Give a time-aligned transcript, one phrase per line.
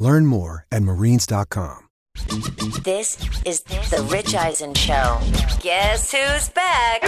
[0.00, 1.86] Learn more at marines.com.
[2.82, 5.20] This is the Rich Eisen Show.
[5.60, 7.00] Guess who's back?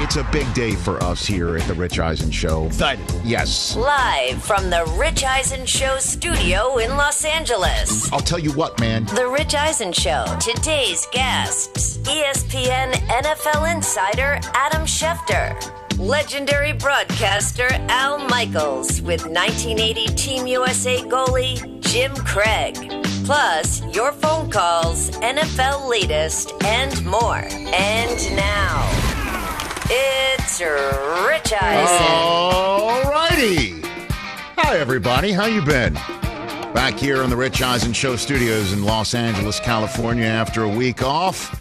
[0.00, 2.66] It's a big day for us here at the Rich Eisen Show.
[2.66, 3.04] Excited.
[3.24, 3.74] Yes.
[3.76, 8.10] Live from the Rich Eisen Show studio in Los Angeles.
[8.12, 9.06] I'll tell you what, man.
[9.06, 10.24] The Rich Eisen Show.
[10.40, 15.87] Today's guests ESPN NFL insider Adam Schefter.
[15.98, 22.76] Legendary broadcaster Al Michaels with 1980 Team USA goalie Jim Craig.
[23.24, 27.42] Plus, your phone calls, NFL latest, and more.
[27.42, 28.88] And now,
[29.90, 32.06] it's Rich Eisen.
[32.08, 33.80] All righty.
[34.56, 35.32] Hi, everybody.
[35.32, 35.94] How you been?
[36.74, 41.02] Back here on the Rich Eisen Show studios in Los Angeles, California after a week
[41.02, 41.60] off.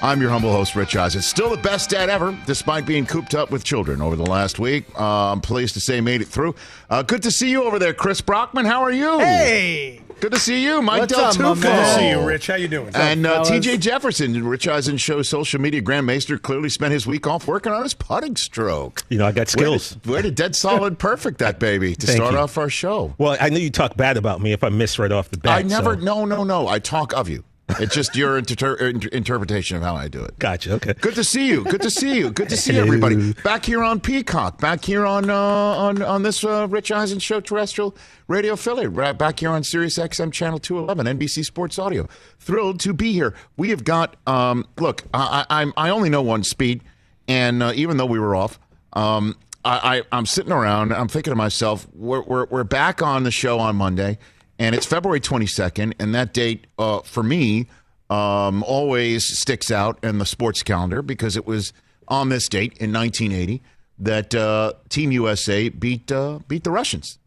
[0.00, 1.22] I'm your humble host, Rich Eisen.
[1.22, 4.84] Still the best dad ever, despite being cooped up with children over the last week.
[4.98, 6.54] Uh, I'm pleased to say made it through.
[6.88, 8.64] Uh, good to see you over there, Chris Brockman.
[8.64, 9.18] How are you?
[9.18, 11.62] Hey, Good to see you, Mike what's Del up, Tufo.
[11.62, 12.46] Good to see you, Rich.
[12.48, 12.90] How you doing?
[12.94, 17.46] And uh, TJ Jefferson, Rich Eisen Show social media grandmaster, clearly spent his week off
[17.46, 19.02] working on his putting stroke.
[19.08, 19.90] You know, I got Where skills.
[19.90, 22.38] did, where did dead solid perfect that baby to Thank start you.
[22.40, 23.14] off our show?
[23.18, 25.58] Well, I knew you talk bad about me if I miss right off the bat.
[25.58, 26.66] I never, so- no, no, no.
[26.68, 27.44] I talk of you.
[27.80, 30.38] It's just your inter- inter- interpretation of how I do it.
[30.38, 30.72] Gotcha.
[30.74, 30.94] Okay.
[30.94, 31.64] Good to see you.
[31.64, 32.30] Good to see you.
[32.30, 33.34] Good to see everybody.
[33.44, 34.58] Back here on Peacock.
[34.60, 37.94] Back here on uh, on on this uh, Rich Eisen Show terrestrial
[38.26, 38.92] radio affiliate.
[38.92, 42.08] Right back here on Sirius XM channel 211, NBC Sports Audio.
[42.38, 43.34] Thrilled to be here.
[43.56, 44.16] We have got.
[44.26, 46.82] Um, look, I, I I'm I only know one speed,
[47.28, 48.58] and uh, even though we were off.
[48.94, 50.92] Um, I, I, I'm sitting around.
[50.92, 54.18] I'm thinking to myself, we're, we're, we're back on the show on Monday,
[54.58, 57.68] and it's February 22nd, and that date uh, for me
[58.10, 61.72] um, always sticks out in the sports calendar because it was
[62.08, 63.62] on this date in 1980
[63.98, 67.18] that uh, Team USA beat uh, beat the Russians.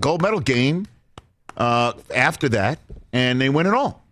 [0.00, 0.86] Gold medal game
[1.56, 2.78] uh, after that,
[3.12, 4.04] and they win it all.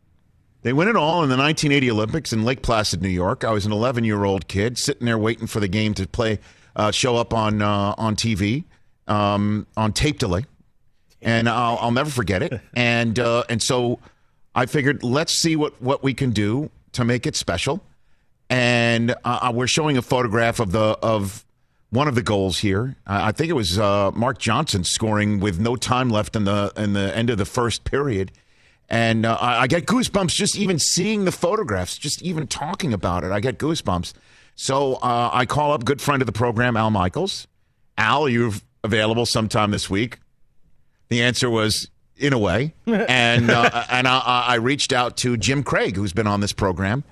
[0.63, 3.45] They win it all in the 1980 Olympics in Lake Placid, New York.
[3.45, 6.41] I was an 11 year old kid sitting there waiting for the game to play,
[6.75, 8.65] uh, show up on uh, on TV,
[9.07, 10.45] um, on tape delay,
[11.23, 12.61] and I'll, I'll never forget it.
[12.75, 14.01] And uh, and so
[14.55, 17.83] I figured let's see what what we can do to make it special.
[18.49, 21.45] And uh, we're showing a photograph of the of
[21.91, 22.97] one of the goals here.
[23.07, 26.93] I think it was uh, Mark Johnson scoring with no time left in the in
[26.93, 28.33] the end of the first period.
[28.89, 33.25] And uh, I I get goosebumps just even seeing the photographs, just even talking about
[33.25, 33.33] it.
[33.33, 34.13] I get goosebumps.
[34.55, 37.47] So uh, I call up good friend of the program, Al Michaels.
[37.99, 38.55] Al, you're you
[38.85, 40.19] available sometime this week?
[41.09, 44.19] The answer was in a way, and uh, and I,
[44.49, 47.05] I reached out to Jim Craig, who's been on this program,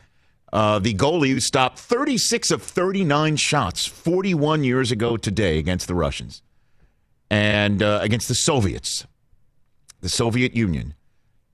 [0.53, 5.95] uh, the goalie who stopped 36 of 39 shots 41 years ago today against the
[5.95, 6.43] Russians
[7.31, 9.07] and uh, against the Soviets,
[10.01, 10.95] the Soviet Union,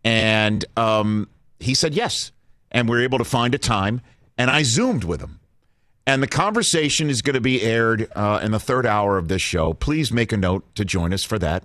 [0.05, 2.33] and um, he said yes,
[2.71, 4.01] and we are able to find a time,
[4.39, 5.41] and I zoomed with him.
[6.07, 9.43] And the conversation is going to be aired uh, in the third hour of this
[9.43, 9.75] show.
[9.75, 11.65] Please make a note to join us for that.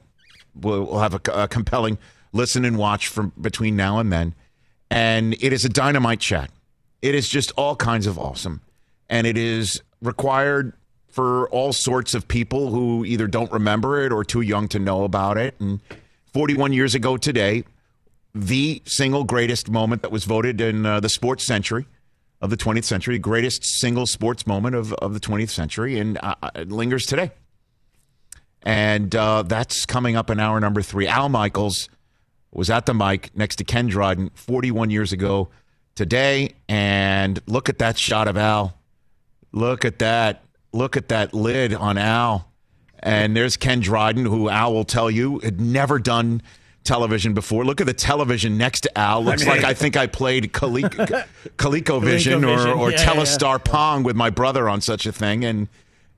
[0.59, 1.97] We'll, have a, a compelling
[2.33, 4.35] listen and watch from between now and then.
[4.89, 6.51] And it is a dynamite chat.
[7.01, 8.61] It is just all kinds of awesome.
[9.09, 10.73] And it is required
[11.07, 15.03] for all sorts of people who either don't remember it or too young to know
[15.03, 15.55] about it.
[15.59, 15.79] And
[16.33, 17.63] 41 years ago today,
[18.33, 21.85] the single greatest moment that was voted in uh, the sports century
[22.41, 26.35] of the 20th century, greatest single sports moment of, of the 20th century, and uh,
[26.53, 27.31] it lingers today.
[28.65, 31.07] And uh, that's coming up in hour number three.
[31.07, 31.87] Al Michaels
[32.51, 35.49] was at the mic next to Ken Dryden 41 years ago
[35.93, 36.55] today.
[36.67, 38.75] And look at that shot of Al.
[39.51, 40.43] Look at that.
[40.73, 42.51] Look at that lid on Al.
[42.99, 46.41] And there's Ken Dryden, who Al will tell you had never done
[46.83, 47.63] television before.
[47.65, 49.23] Look at the television next to Al.
[49.23, 51.25] Looks like I think I played Coleco,
[51.57, 52.77] ColecoVision or, ColecoVision.
[52.77, 55.45] or Yeah, yeah, Telstar Pong with my brother on such a thing.
[55.45, 55.67] And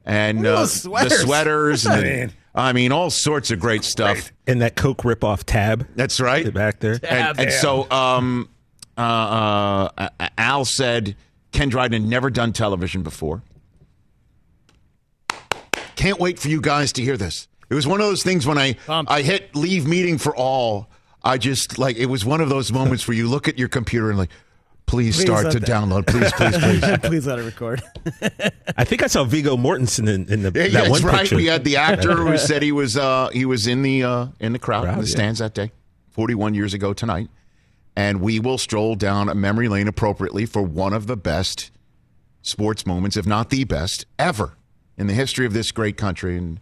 [0.08, 1.22] and uh, those the sweaters.
[1.22, 2.34] sweaters and Man.
[2.56, 4.32] I mean all sorts of great stuff.
[4.48, 6.52] And that Coke ripoff tab That's right.
[6.52, 7.00] back there.
[7.04, 8.50] And, and so um,
[8.98, 11.16] uh, uh, Al said
[11.52, 13.44] Ken Dryden had never done television before.
[15.96, 17.48] Can't wait for you guys to hear this.
[17.70, 19.12] It was one of those things when I Pumped.
[19.12, 20.90] I hit leave meeting for all.
[21.24, 24.10] I just like it was one of those moments where you look at your computer
[24.10, 24.30] and like,
[24.88, 26.98] please, Please start to that- download, please, please, please.
[27.10, 27.84] Please let it record.
[28.78, 31.20] I think I saw Viggo Mortensen in, in the, Yeah, that that's one right.
[31.22, 31.36] picture.
[31.36, 34.54] We had the actor who said he was uh, he was in the uh, in
[34.54, 35.16] the crowd, in Crowd, the yeah.
[35.16, 35.72] stands that day,
[36.12, 37.30] 41 years ago tonight,
[37.96, 41.70] and we will stroll down a memory lane appropriately for one of the best
[42.42, 44.54] sports moments, if not the best ever
[44.98, 46.60] in the history of this great country, and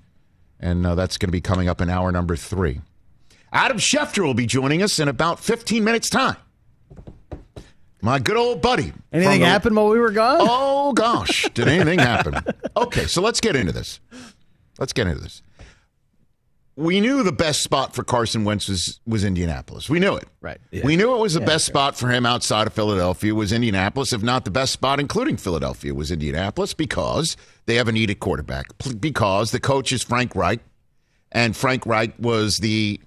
[0.60, 2.81] and uh, that's going to be coming up in hour number three.
[3.54, 6.36] Adam Schefter will be joining us in about 15 minutes time.
[8.06, 8.94] My good old buddy.
[9.12, 10.38] Anything the- happened while we were gone?
[10.40, 12.36] Oh gosh, did anything happen?
[12.78, 14.00] Okay, so let's get into this.
[14.78, 15.42] Let's get into this.
[16.75, 19.90] We knew the best spot for Carson Wentz was, was Indianapolis.
[19.90, 20.28] We knew it.
[20.40, 20.60] Right.
[20.84, 24.22] We knew it was the best spot for him outside of Philadelphia was Indianapolis, if
[24.22, 28.68] not the best spot, including Philadelphia, was Indianapolis because they have a needed quarterback.
[29.00, 30.60] Because the coach is Frank Reich,
[31.31, 33.00] and Frank Reich was the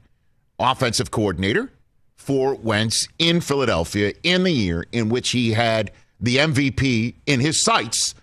[0.59, 1.71] offensive coordinator
[2.19, 7.63] for Wentz in Philadelphia in the year in which he had the MVP in his
[7.63, 8.15] sights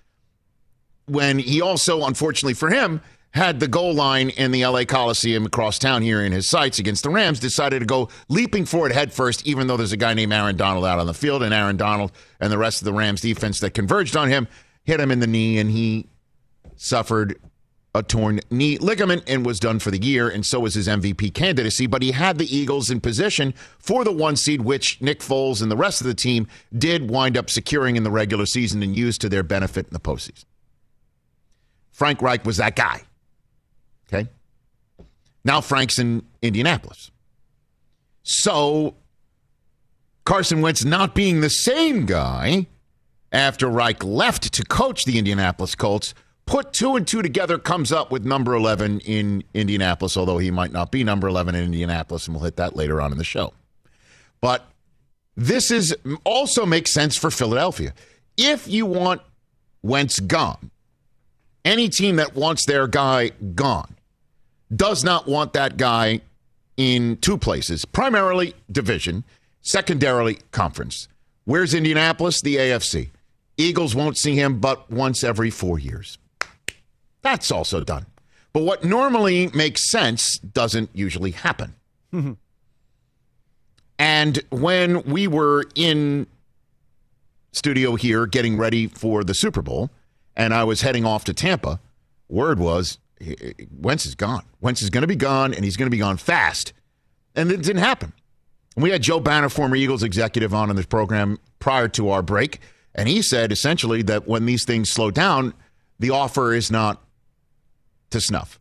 [1.08, 3.02] when he also, unfortunately for him,
[3.32, 7.04] had the goal line in the LA Coliseum across town here in his sights against
[7.04, 10.14] the Rams, decided to go leaping for it head first, even though there's a guy
[10.14, 12.94] named Aaron Donald out on the field, and Aaron Donald and the rest of the
[12.94, 14.48] Rams defense that converged on him
[14.84, 16.08] hit him in the knee, and he
[16.76, 17.40] suffered
[17.96, 21.34] a torn knee ligament and was done for the year, and so was his MVP
[21.34, 21.88] candidacy.
[21.88, 25.72] But he had the Eagles in position for the one seed, which Nick Foles and
[25.72, 26.48] the rest of the team
[26.78, 30.00] did wind up securing in the regular season and used to their benefit in the
[30.00, 30.44] postseason.
[31.92, 33.02] Frank Reich was that guy.
[34.08, 34.30] Okay.
[35.46, 37.12] Now Frank's in Indianapolis.
[38.24, 38.96] So
[40.26, 42.68] Carson Wentz not being the same guy
[43.32, 46.14] after Reich left to coach the Indianapolis Colts,
[46.46, 50.72] put two and two together, comes up with number 11 in Indianapolis, although he might
[50.72, 53.54] not be number 11 in Indianapolis, and we'll hit that later on in the show.
[54.42, 54.66] But
[55.36, 57.94] this is also makes sense for Philadelphia.
[58.38, 59.22] If you want
[59.82, 60.72] Wentz gone,
[61.64, 63.96] any team that wants their guy gone
[64.74, 66.22] does not want that guy
[66.78, 69.24] in two places primarily division,
[69.62, 71.08] secondarily conference.
[71.46, 72.42] Where's Indianapolis?
[72.42, 73.10] The AFC.
[73.58, 76.18] Eagles won't see him but once every four years.
[77.26, 78.06] That's also done.
[78.54, 81.74] But what normally makes sense doesn't usually happen.
[82.14, 82.34] Mm-hmm.
[84.00, 86.28] and when we were in
[87.52, 89.90] studio here getting ready for the Super Bowl,
[90.36, 91.80] and I was heading off to Tampa,
[92.30, 93.00] word was
[93.76, 94.46] Wentz is gone.
[94.62, 96.72] Wentz is going to be gone, and he's going to be gone fast.
[97.36, 98.14] And it didn't happen.
[98.76, 102.22] And we had Joe Banner, former Eagles executive, on in this program prior to our
[102.22, 102.60] break,
[102.94, 105.56] and he said essentially that when these things slow down,
[106.00, 107.02] the offer is not
[108.16, 108.60] to snuff.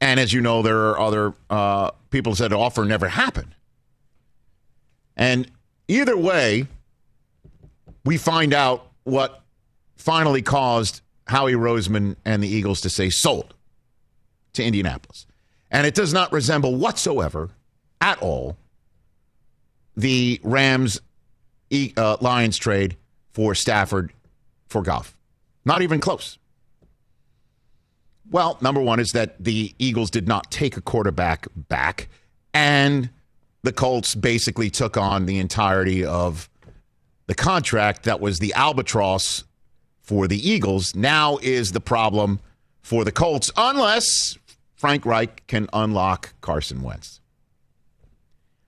[0.00, 3.54] And as you know, there are other uh, people said offer never happened.
[5.16, 5.50] And
[5.88, 6.66] either way,
[8.04, 9.42] we find out what
[9.96, 13.54] finally caused Howie Roseman and the Eagles to say sold
[14.52, 15.26] to Indianapolis.
[15.70, 17.50] And it does not resemble whatsoever
[18.00, 18.56] at all
[19.96, 21.00] the Rams
[21.96, 22.96] uh, Lions trade
[23.32, 24.12] for Stafford
[24.68, 25.16] for Goff.
[25.64, 26.38] Not even close.
[28.30, 32.08] Well, number one is that the Eagles did not take a quarterback back,
[32.52, 33.10] and
[33.62, 36.48] the Colts basically took on the entirety of
[37.26, 39.44] the contract that was the albatross
[40.02, 40.94] for the Eagles.
[40.94, 42.40] Now is the problem
[42.82, 44.38] for the Colts, unless
[44.76, 47.20] Frank Reich can unlock Carson Wentz.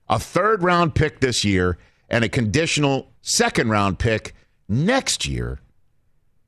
[0.09, 1.77] A third round pick this year
[2.09, 4.33] and a conditional second round pick
[4.67, 5.59] next year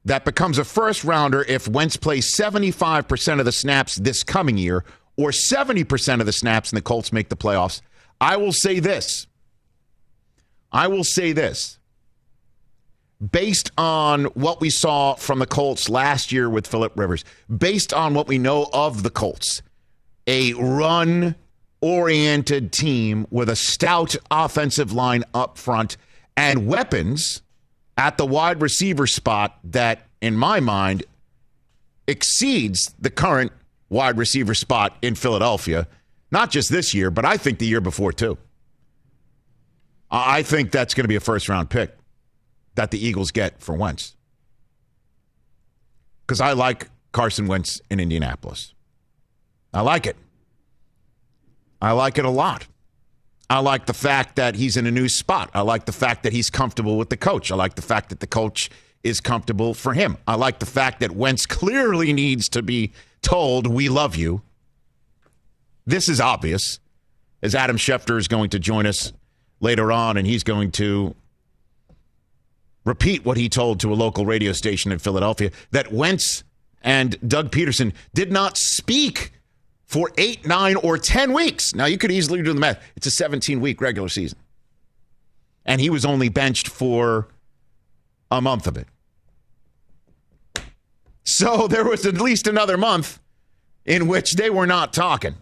[0.06, 4.84] that becomes a first rounder if Wentz plays 75% of the snaps this coming year
[5.18, 7.82] or 70% of the snaps and the Colts make the playoffs.
[8.20, 9.28] I will say this.
[10.72, 11.78] I will say this.
[13.32, 17.24] Based on what we saw from the Colts last year with Philip Rivers,
[17.56, 19.62] based on what we know of the Colts,
[20.26, 21.36] a run
[21.82, 25.98] oriented team with a stout offensive line up front
[26.36, 27.42] and weapons
[27.98, 31.04] at the wide receiver spot that, in my mind,
[32.08, 33.52] exceeds the current
[33.90, 35.88] wide receiver spot in Philadelphia.
[36.32, 38.38] Not just this year, but I think the year before, too.
[40.10, 41.98] I think that's going to be a first round pick
[42.76, 44.16] that the Eagles get for Wentz.
[46.26, 48.74] Because I like Carson Wentz in Indianapolis.
[49.74, 50.16] I like it.
[51.82, 52.68] I like it a lot.
[53.52, 55.50] I like the fact that he's in a new spot.
[55.54, 57.52] I like the fact that he's comfortable with the coach.
[57.52, 58.70] I like the fact that the coach
[59.04, 60.18] is comfortable for him.
[60.26, 64.42] I like the fact that Wentz clearly needs to be told, We love you.
[65.86, 66.80] This is obvious.
[67.44, 69.12] as Adam Schefter is going to join us
[69.60, 71.14] later on, and he's going to
[72.86, 76.46] repeat what he told to a local radio station in Philadelphia that Wentz
[76.82, 79.34] and Doug Pederson did not speak
[79.92, 81.76] for eight, nine, or 10 weeks.
[81.76, 82.82] Now, you could easily do the math.
[82.96, 84.40] It's a 17 week regular season.
[85.66, 87.28] And he was only benched for
[88.32, 88.88] a month of it.
[91.26, 93.20] So there was at least another month
[93.86, 95.36] in which they were not talking.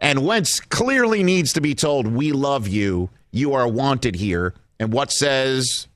[0.00, 3.10] And Wentz clearly needs to be told, We love you.
[3.30, 4.54] You are wanted here.
[4.80, 5.86] And what says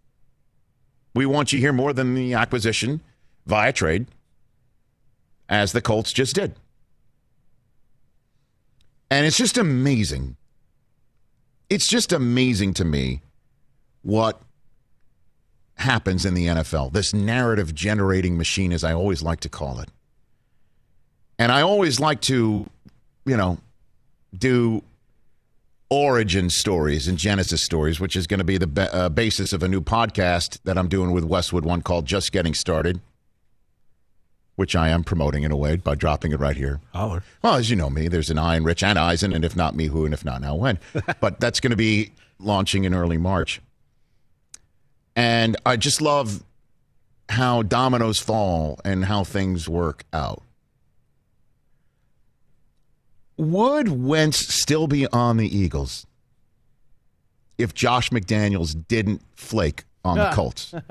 [1.15, 3.01] we want you here more than the acquisition
[3.45, 4.07] via trade,
[5.49, 6.55] as the Colts just did.
[9.11, 10.37] And it's just amazing.
[11.71, 13.23] It's just amazing to me
[14.03, 14.41] what
[15.75, 16.93] happens in the NFL.
[16.93, 19.91] This narrative generating machine, as I always like to call it.
[21.39, 22.67] And I always like to,
[23.25, 23.59] you know,
[24.37, 24.83] do
[25.91, 29.63] origin stories and Genesis stories, which is going to be the ba- uh, basis of
[29.63, 33.01] a new podcast that I'm doing with Westwood One called Just Getting Started,
[34.57, 36.81] which I am promoting in a way by dropping it right here.
[36.93, 37.23] Holler.
[37.43, 39.77] Well, as you know me, there's an I in Rich and Eisen, and if not
[39.77, 40.79] me, who, and if not now, when.
[41.21, 43.61] but that's going to be launching in early March.
[45.15, 46.43] And I just love
[47.29, 50.43] how dominoes fall and how things work out.
[53.37, 56.07] Would Wentz still be on the Eagles
[57.59, 60.35] if Josh McDaniels didn't flake on the ah.
[60.35, 60.75] Colts?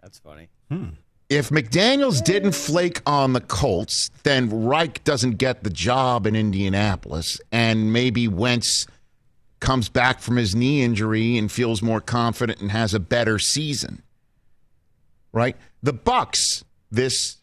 [0.00, 0.48] That's funny.
[0.68, 0.90] Hmm.
[1.30, 7.40] If McDaniels didn't flake on the Colts, then Reich doesn't get the job in Indianapolis,
[7.52, 8.88] and maybe Wentz
[9.60, 14.02] comes back from his knee injury and feels more confident and has a better season.
[15.32, 15.56] Right?
[15.84, 17.36] The Bucs this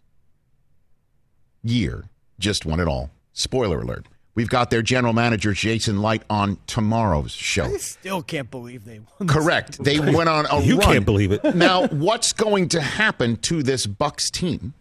[1.63, 3.09] year just won it all.
[3.31, 4.05] Spoiler alert.
[4.37, 7.63] We've got their general manager Jason Licht on tomorrow's show.
[7.65, 9.27] I still can't believe they won.
[9.27, 9.79] Correct.
[9.83, 10.93] They went on a You run.
[10.93, 11.43] can't believe it.
[11.55, 14.75] now, what's going to happen to this Bucs team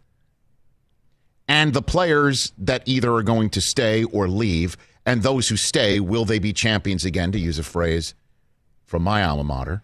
[1.48, 6.00] and the players that either are going to stay or leave, and those who stay,
[6.00, 7.32] will they be champions again?
[7.32, 8.12] To use a phrase
[8.84, 9.82] from my alma mater,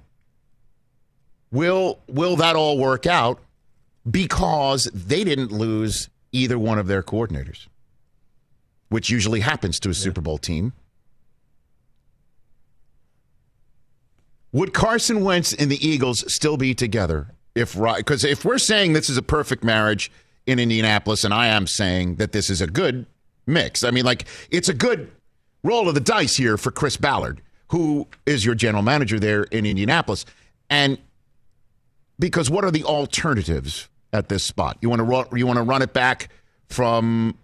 [1.50, 3.40] will will that all work out?
[4.10, 7.68] Because they didn't lose either one of their coordinators,
[8.92, 10.72] which usually happens to a Super Bowl team.
[14.52, 19.08] Would Carson Wentz and the Eagles still be together if because if we're saying this
[19.08, 20.12] is a perfect marriage
[20.46, 23.06] in Indianapolis, and I am saying that this is a good
[23.46, 23.82] mix.
[23.82, 25.10] I mean, like it's a good
[25.64, 29.64] roll of the dice here for Chris Ballard, who is your general manager there in
[29.64, 30.26] Indianapolis,
[30.68, 30.98] and
[32.18, 34.76] because what are the alternatives at this spot?
[34.82, 36.28] You want to you want to run it back
[36.68, 37.38] from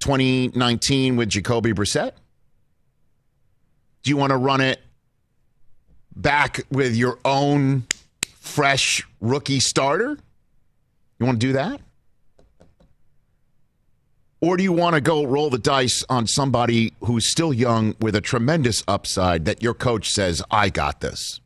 [0.00, 2.12] 2019 with Jacoby Brissett?
[4.02, 4.80] Do you want to run it
[6.16, 7.84] back with your own
[8.38, 10.18] fresh rookie starter?
[11.18, 11.80] You want to do that?
[14.42, 18.16] Or do you want to go roll the dice on somebody who's still young with
[18.16, 21.40] a tremendous upside that your coach says, I got this?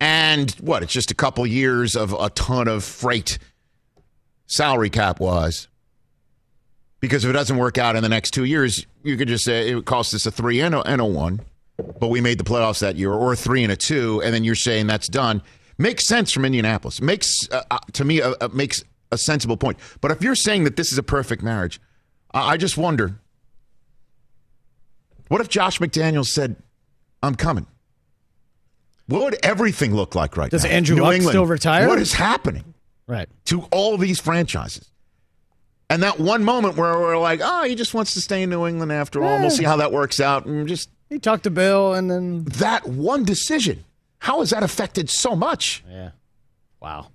[0.00, 0.84] And what?
[0.84, 3.38] It's just a couple years of a ton of freight,
[4.46, 5.66] salary cap wise.
[7.02, 9.68] Because if it doesn't work out in the next two years, you could just say
[9.68, 11.40] it would cost us a three and a, and a one,
[11.98, 14.44] but we made the playoffs that year, or a three and a two, and then
[14.44, 15.42] you're saying that's done.
[15.78, 17.02] Makes sense from Indianapolis.
[17.02, 19.78] Makes uh, uh, to me uh, uh, makes a sensible point.
[20.00, 21.80] But if you're saying that this is a perfect marriage,
[22.32, 23.18] I, I just wonder.
[25.26, 26.54] What if Josh McDaniels said,
[27.20, 27.66] "I'm coming"?
[29.06, 30.68] What would everything look like right Does now?
[30.68, 31.88] Does Andrew Luck England, still retire?
[31.88, 32.74] What is happening?
[33.08, 33.28] Right.
[33.46, 34.91] to all these franchises.
[35.92, 38.66] And that one moment where we're like, oh, he just wants to stay in New
[38.66, 39.34] England after all.
[39.34, 40.46] and We'll see how that works out.
[40.46, 42.44] And just He talked to Bill and then.
[42.44, 43.84] that one decision,
[44.18, 45.84] how has that affected so much?
[45.88, 46.10] Yeah.
[46.80, 47.08] Wow.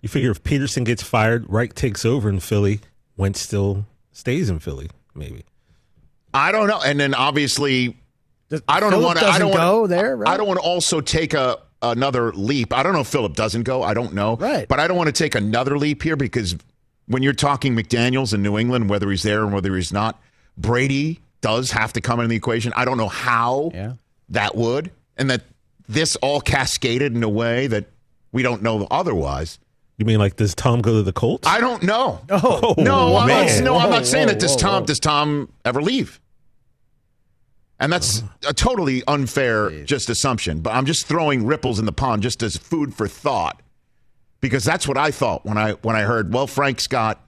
[0.00, 2.80] You figure if Pederson gets fired, Reich takes over in Philly,
[3.16, 5.44] Wentz still stays in Philly, maybe.
[6.34, 6.80] I don't know.
[6.84, 7.96] And then obviously,
[8.48, 9.26] Does, I don't want to.
[9.26, 10.16] I don't go wanna, there.
[10.16, 10.28] Right?
[10.28, 12.72] I don't want to also take a another leap.
[12.72, 13.82] I don't know if Philip doesn't go.
[13.82, 14.36] I don't know.
[14.36, 14.68] Right.
[14.68, 16.56] But I don't want to take another leap here because
[17.08, 20.20] when you're talking McDaniels in New England, whether he's there and whether he's not,
[20.56, 22.72] Brady does have to come into the equation.
[22.76, 23.94] I don't know how Yeah.
[24.30, 25.42] that would, and that
[25.88, 27.86] this all cascaded in a way that
[28.32, 29.58] we don't know otherwise.
[29.96, 31.48] You mean like does Tom go to the Colts?
[31.48, 32.20] I don't know.
[32.30, 34.40] Oh, No, I'm not, no, I'm Whoa, not saying whoa, that.
[34.40, 34.86] Does whoa, Tom whoa.
[34.86, 36.20] does Tom ever leave?
[37.80, 40.60] And that's a totally unfair just assumption.
[40.60, 43.60] But I'm just throwing ripples in the pond just as food for thought,
[44.40, 46.32] because that's what I thought when I when I heard.
[46.32, 47.20] Well, Frank Scott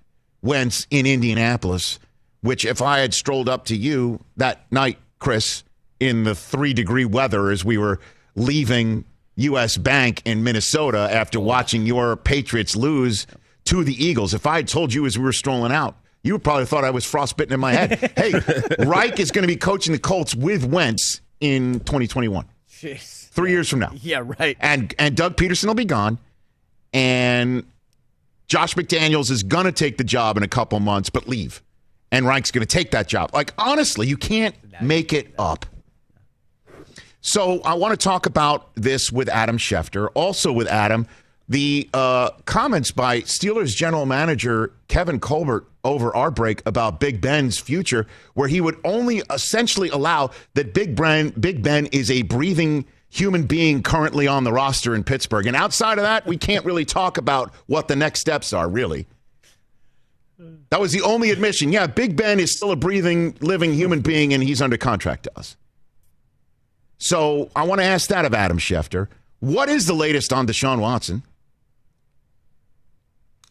[0.43, 1.99] Wentz in Indianapolis,
[2.43, 5.65] which if I had strolled up to you that night, Chris,
[5.99, 8.01] in the three degree weather as we were
[8.35, 9.05] leaving
[9.37, 9.77] U.S.
[9.77, 13.27] Bank in Minnesota after watching your Patriots lose
[13.65, 16.45] to the Eagles, if I had told you as we were strolling out, you would
[16.45, 18.13] probably thought I was frostbitten in my head.
[18.17, 18.33] hey,
[18.85, 23.29] Reich is going to be coaching the Colts with Wentz in 2021, Jeez.
[23.29, 23.93] three years from now.
[23.95, 24.57] Yeah, right.
[24.61, 26.19] And and Doug Pederson will be gone,
[26.93, 27.65] and
[28.47, 31.63] Josh McDaniels is going to take the job in a couple months, but leave,
[32.11, 33.31] and Reich's going to take that job.
[33.33, 35.67] Like honestly, you can't make it up.
[37.21, 40.09] So I want to talk about this with Adam Schefter.
[40.15, 41.07] Also with Adam,
[41.49, 47.59] the uh, comments by Steelers general manager Kevin Colbert over our break about Big Ben's
[47.59, 52.85] future, where he would only essentially allow that Big Ben, Big Ben is a breathing
[53.11, 55.47] human being currently on the roster in Pittsburgh.
[55.47, 59.07] And outside of that, we can't really talk about what the next steps are, really.
[60.71, 61.73] That was the only admission.
[61.73, 65.39] Yeah, Big Ben is still a breathing, living human being, and he's under contract to
[65.39, 65.57] us.
[66.99, 69.09] So I want to ask that of Adam Schefter.
[69.41, 71.23] What is the latest on Deshaun Watson?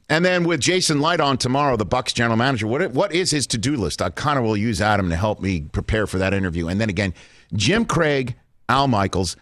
[0.08, 3.46] And then with Jason Licht on tomorrow, the Bucs general manager, what what is his
[3.48, 4.02] to do list?
[4.02, 6.68] I kind of will use Adam to help me prepare for that interview.
[6.68, 7.14] And then again,
[7.54, 8.36] Jim Craig,
[8.70, 9.36] Al Michaels,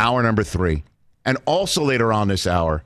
[0.00, 0.82] hour number three,
[1.24, 2.82] and also later on this hour,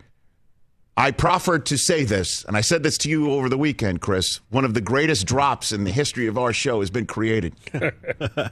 [0.97, 4.41] I proffered to say this, and I said this to you over the weekend, Chris.
[4.51, 7.55] One of the greatest drops in the history of our show has been created.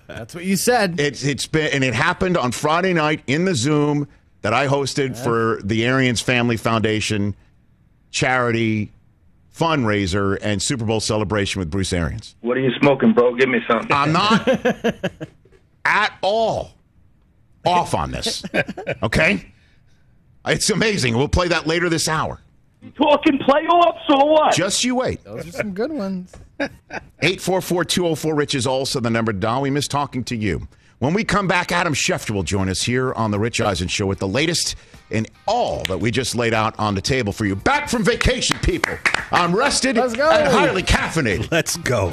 [0.09, 0.99] That's what you said.
[0.99, 4.09] It's it's been and it happened on Friday night in the Zoom
[4.43, 7.37] that I hosted for the Arians Family Foundation
[8.11, 8.91] charity
[9.57, 12.35] fundraiser and Super Bowl celebration with Bruce Arians.
[12.41, 13.37] What are you smoking, bro?
[13.37, 13.93] Give me something.
[13.93, 14.49] I'm not
[15.85, 16.73] at all
[17.65, 18.43] off on this.
[19.03, 19.53] Okay?
[20.47, 21.17] It's amazing.
[21.17, 22.41] We'll play that later this hour.
[22.97, 24.55] Talking playoffs or what?
[24.55, 25.23] Just you wait.
[25.23, 26.33] Those are some good ones.
[26.61, 29.61] 844 204 Rich is also the number to dial.
[29.63, 30.67] We miss talking to you.
[30.99, 34.07] When we come back, Adam Schefter will join us here on The Rich Eisen Show
[34.07, 34.77] with the latest
[35.11, 37.55] in all that we just laid out on the table for you.
[37.57, 38.95] Back from vacation, people.
[39.33, 40.29] I'm rested Let's go.
[40.31, 41.51] and highly caffeinated.
[41.51, 42.13] Let's go.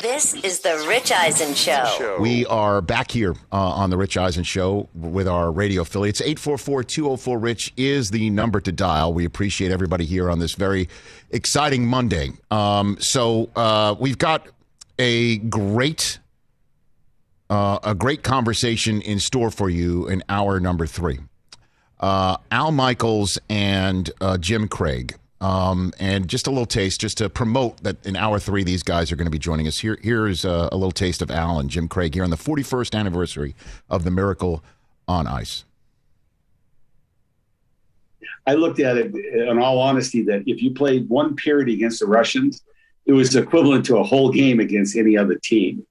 [0.00, 2.16] This is the Rich Eisen Show.
[2.20, 6.20] We are back here uh, on the Rich Eisen Show with our radio affiliates.
[6.22, 9.12] 844-204-RICH is the number to dial.
[9.12, 10.88] We appreciate everybody here on this very
[11.30, 12.30] exciting Monday.
[12.50, 14.46] Um, so uh, we've got
[14.98, 16.20] a great
[17.50, 21.18] uh, a great conversation in store for you in hour number three.
[22.00, 25.16] Uh, Al Michaels and uh, Jim Craig.
[25.40, 29.12] Um, and just a little taste, just to promote that in hour three, these guys
[29.12, 29.78] are going to be joining us.
[29.78, 32.98] Here, here's a, a little taste of Al and Jim Craig here on the 41st
[32.98, 33.54] anniversary
[33.90, 34.64] of the Miracle
[35.06, 35.64] on Ice.
[38.46, 42.06] I looked at it in all honesty that if you played one period against the
[42.06, 42.62] Russians,
[43.04, 45.84] it was equivalent to a whole game against any other team.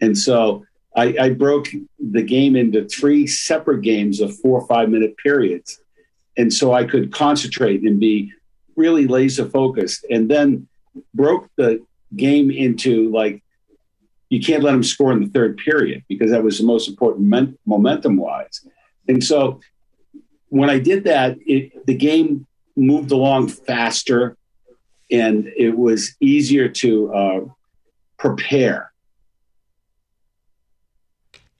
[0.00, 0.64] And so
[0.96, 5.80] I, I broke the game into three separate games of four or five minute periods.
[6.36, 8.32] And so I could concentrate and be
[8.76, 10.04] really laser focused.
[10.10, 10.68] And then
[11.12, 11.84] broke the
[12.16, 13.42] game into like,
[14.30, 17.56] you can't let them score in the third period because that was the most important
[17.66, 18.66] momentum wise.
[19.08, 19.60] And so
[20.48, 24.36] when I did that, it, the game moved along faster
[25.10, 27.40] and it was easier to uh,
[28.18, 28.92] prepare.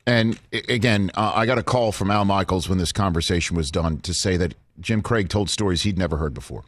[0.06, 3.98] And again, uh, I got a call from Al Michaels when this conversation was done
[4.00, 6.64] to say that Jim Craig told stories he'd never heard before.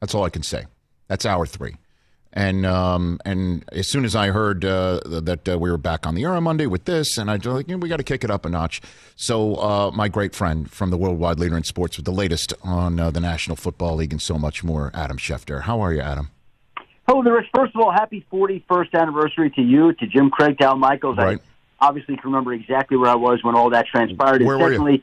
[0.00, 0.66] That's all I can say.
[1.08, 1.76] That's hour three.
[2.32, 6.14] And um, and as soon as I heard uh, that uh, we were back on
[6.14, 8.04] the air on Monday with this, and I was like, you know, we got to
[8.04, 8.80] kick it up a notch.
[9.16, 13.00] So uh, my great friend from the worldwide leader in sports with the latest on
[13.00, 15.62] uh, the National Football League and so much more, Adam Schefter.
[15.62, 16.30] How are you, Adam?
[17.08, 17.46] Hello, Rich.
[17.52, 21.16] First of all, happy 41st anniversary to you, to Jim Craig, to Al Michaels.
[21.18, 21.40] Right.
[21.80, 24.42] I obviously can remember exactly where I was when all that transpired.
[24.42, 25.02] Where were you?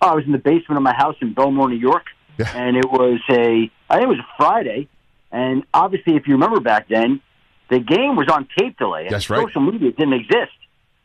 [0.00, 2.04] Oh, I was in the basement of my house in Bellmore, New York,
[2.38, 2.52] Yeah.
[2.54, 4.88] and it was a I think it was a Friday,
[5.30, 7.20] and obviously, if you remember back then,
[7.68, 9.02] the game was on tape delay.
[9.02, 9.46] and That's right.
[9.46, 10.56] Social media didn't exist,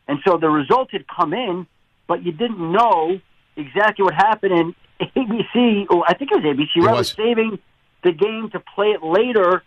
[0.08, 1.66] and so the result had come in,
[2.06, 3.20] but you didn't know
[3.56, 4.52] exactly what happened.
[4.52, 7.58] And ABC, or oh, I think it was ABC, It right, was saving
[8.02, 9.62] the game to play it later.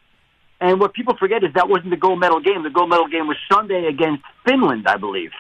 [0.62, 2.64] And what people forget is that wasn't the gold medal game.
[2.64, 5.32] The gold medal game was Sunday against Finland, I believe.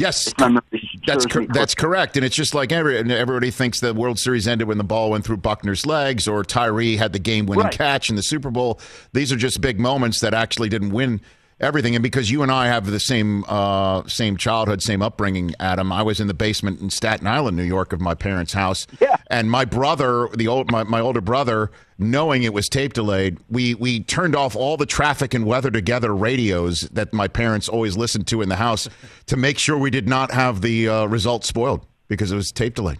[0.00, 3.80] Yes, If my memory That's cor- that's correct, and it's just like every, everybody thinks
[3.80, 7.18] the World Series ended when the ball went through Buckner's legs, or Tyree had the
[7.18, 7.72] game-winning Right.
[7.72, 8.80] catch in the Super Bowl.
[9.12, 11.20] These are just big moments that actually didn't win
[11.60, 11.94] everything.
[11.94, 16.02] And because you and I have the same uh, same childhood, same upbringing, Adam, I
[16.02, 19.16] was in the basement in Staten Island, New York, of my parents' house, Yeah.
[19.28, 23.74] and my brother, the old my, my older brother, knowing it was tape delayed, we
[23.74, 28.26] we turned off all the traffic and weather together radios that my parents always listened
[28.28, 28.88] to in the house
[29.26, 32.74] to make sure we did not have the uh, results spoiled because it was tape
[32.74, 32.98] delayed.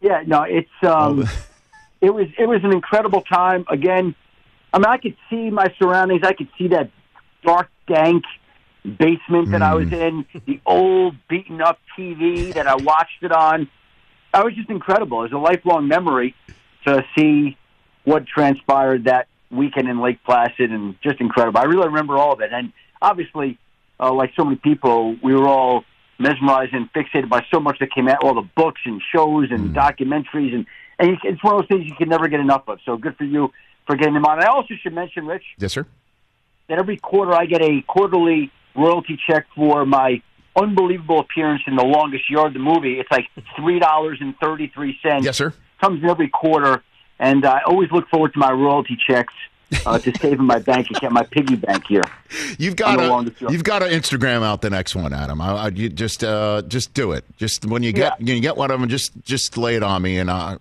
[0.00, 1.28] Yeah, no, it's um,
[2.00, 3.64] it was it was an incredible time.
[3.68, 4.14] Again,
[4.72, 6.22] I mean, I could see my surroundings.
[6.24, 6.90] I could see that
[7.42, 8.24] dark, dank
[8.82, 13.68] basement that I was in, the old, beaten up TV that I watched it on.
[14.32, 15.20] I was just incredible.
[15.24, 16.34] It was a lifelong memory
[16.86, 17.58] to see
[18.04, 21.58] what transpired that weekend in Lake Placid, and just incredible.
[21.60, 22.72] I really remember all of it, and
[23.02, 23.58] obviously,
[23.98, 25.84] uh, like so many people, we were all
[26.18, 29.74] mesmerized and fixated by so much that came out, all the books and shows and
[29.74, 30.66] documentaries, and
[30.98, 32.78] and it's one of those things you can never get enough of.
[32.84, 33.50] So good for you
[33.86, 34.42] for getting them on.
[34.42, 35.86] I also should mention, Rich, Yes, sir.
[36.70, 40.22] That every quarter I get a quarterly royalty check for my
[40.56, 42.98] unbelievable appearance in The Longest Yard, of the movie.
[42.98, 45.24] It's like three dollars and thirty three cents.
[45.26, 45.52] Yes, sir.
[45.80, 46.82] Comes every quarter,
[47.18, 49.34] and I always look forward to my royalty checks
[49.86, 52.02] uh, to save in my bank account, my piggy bank here.
[52.58, 53.52] You've got to along the field.
[53.52, 55.40] you've got to Instagram out the next one, Adam.
[55.40, 57.24] I, I, you just uh, just do it.
[57.36, 58.26] Just when you get Yeah.
[58.26, 60.58] when you get one of them, just just lay it on me, and I.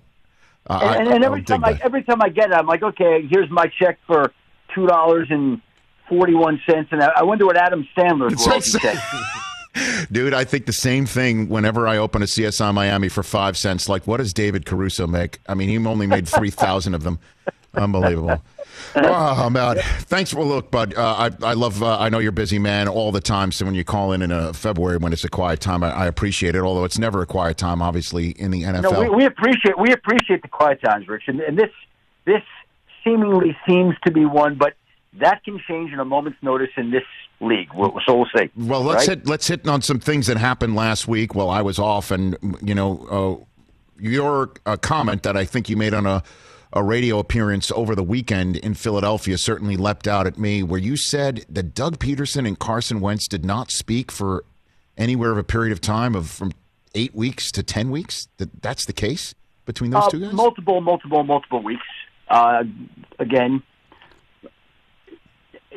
[0.67, 1.81] I And, and, I'll every dig time I that.
[1.81, 4.31] every time I get it, I'm like, okay, here's my check for
[4.75, 5.61] two dollars and
[6.09, 8.97] forty one cents, and I, wonder what Adam Sandler's royalty check.
[10.11, 13.87] Dude, I think the same thing whenever I open a CSI Miami for five cents.
[13.87, 15.39] Like, what does David Caruso make?
[15.47, 17.19] I mean, he only made 3,000 of them.
[17.75, 18.41] Unbelievable.
[18.95, 19.77] Oh, man.
[19.77, 20.95] Thanks for a look, bud.
[20.95, 23.51] Uh, I, I love, uh, I know you're busy man all the time.
[23.51, 26.05] So when you call in in uh, February when it's a quiet time, I, I
[26.07, 26.61] appreciate it.
[26.61, 28.81] Although it's never a quiet time, obviously, in the NFL.
[28.81, 31.69] No, we, we appreciate we appreciate the quiet times, Rich, and, and this
[32.25, 32.41] this
[33.03, 34.73] seemingly seems to be one, but
[35.13, 37.03] that can change in a moment's notice in this
[37.39, 37.69] league.
[38.05, 38.49] So we'll see.
[38.55, 39.17] Well, let's right?
[39.17, 42.37] hit let's hit on some things that happened last week while I was off, and
[42.61, 43.07] you know,
[43.39, 43.45] uh,
[44.01, 46.23] your uh, comment that I think you made on a
[46.71, 50.95] a radio appearance over the weekend in Philadelphia certainly leapt out at me, where you
[50.95, 54.45] said that Doug Pederson and Carson Wentz did not speak for
[54.95, 56.51] anywhere of a period of time of from
[56.93, 58.27] eight weeks to ten weeks.
[58.37, 59.33] That that's the case
[59.65, 60.33] between those Uh, two guys.
[60.33, 61.85] multiple, multiple, multiple weeks.
[62.27, 62.63] Uh,
[63.17, 63.63] again,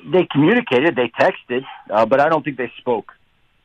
[0.05, 3.13] they communicated, they texted, uh, but I don't think they spoke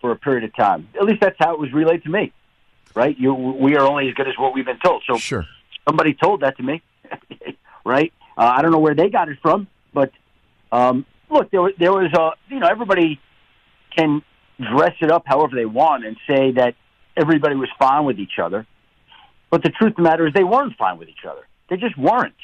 [0.02, 0.88] for a period of time.
[0.96, 2.32] At least that's how it was relayed to me.
[2.94, 3.18] Right?
[3.18, 5.04] You, we are only as good as what we've been told.
[5.08, 5.46] So sure.
[5.88, 6.82] somebody told that to me,
[7.86, 8.12] right?
[8.38, 10.12] Uh, I don't know where they got it from, but
[10.72, 13.20] um, look, there was, there was a you know everybody
[13.96, 14.24] can
[14.60, 16.76] dress it up however they want and say that
[17.16, 18.66] everybody was fine with each other,
[19.50, 21.48] but the truth of the matter is they weren't fine with each other.
[21.70, 22.36] They just weren't.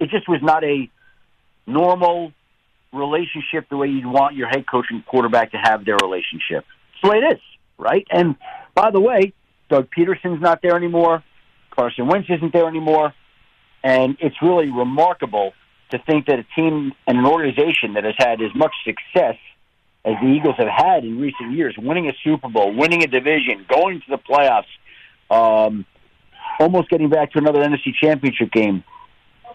[0.00, 0.88] It just was not a
[1.66, 2.32] normal
[2.92, 6.64] relationship the way you'd want your head coach and quarterback to have their relationship.
[6.92, 7.40] It's the way it is,
[7.76, 8.06] right?
[8.10, 8.36] And
[8.74, 9.32] by the way,
[9.68, 11.22] Doug Pederson's not there anymore.
[11.70, 13.14] Carson Wentz isn't there anymore.
[13.84, 15.52] And it's really remarkable
[15.90, 19.36] to think that a team and an organization that has had as much success
[20.04, 23.64] as the Eagles have had in recent years, winning a Super Bowl, winning a division,
[23.68, 24.64] going to the playoffs,
[25.30, 25.84] um,
[26.58, 28.84] almost getting back to another NFC Championship game,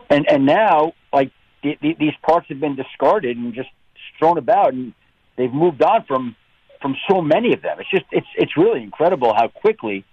[0.10, 1.32] and and now like
[1.63, 3.69] the, the, these parts have been discarded and just
[4.19, 4.93] thrown about, and
[5.38, 6.36] they've moved on from
[6.82, 7.80] from so many of them.
[7.80, 10.04] It's just it's it's really incredible how quickly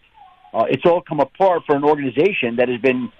[0.55, 3.13] uh, it's all come apart for an organization that has been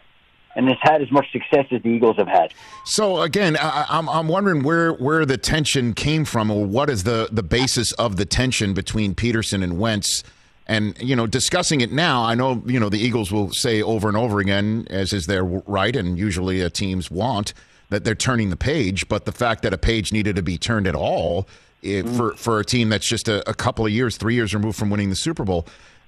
[0.57, 2.53] and has had as much success as the Eagles have had.
[2.85, 7.05] So again, I, I'm I'm wondering where where the tension came from, or what is
[7.05, 10.23] the the basis of the tension between Pederson and Wentz.
[10.67, 14.07] And you know, discussing it now, I know you know the Eagles will say over
[14.07, 17.53] and over again, as is their right, and usually a teams want
[17.91, 19.09] that they're turning the page.
[19.09, 21.47] But the fact that a page needed to be turned at all
[21.83, 22.17] it, mm.
[22.17, 24.91] for for a team that's just a, a, couple of years, three years removed from
[24.91, 25.67] winning the Super Bowl.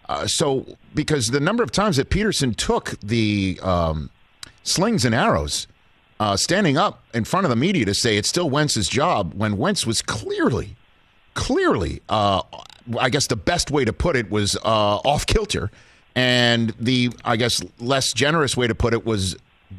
[0.08, 4.10] Uh, so because the number of times that Pederson took the um,
[4.62, 5.66] slings and arrows,
[6.20, 9.56] uh, standing up in front of the media to say it's still Wentz's job when
[9.56, 10.76] Wentz was clearly,
[11.34, 12.42] clearly, uh,
[12.98, 15.70] I guess the best way to put it was uh, off kilter.
[16.14, 19.34] And the, I guess, less generous way to put it was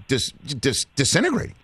[0.07, 1.55] dis, dis, disintegrating.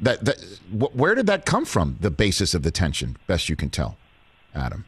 [0.00, 1.98] That, that, where did that come from?
[2.00, 3.96] The basis of the tension, best you can tell,
[4.54, 4.86] Adam.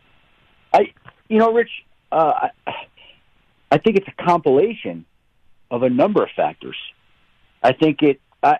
[0.72, 0.92] I,
[1.28, 1.70] you know, Rich,
[2.10, 2.48] uh,
[3.70, 5.04] I, think it's a compilation
[5.70, 6.76] of a number of factors.
[7.62, 8.56] I think it I,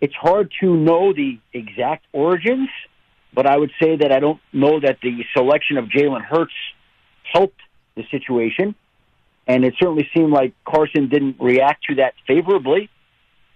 [0.00, 2.68] it's hard to know the exact origins,
[3.32, 6.52] but I would say that I don't know that the selection of Jalen Hurts
[7.32, 7.60] helped
[7.96, 8.74] the situation,
[9.46, 12.90] and it certainly seemed like Carson didn't react to that favorably,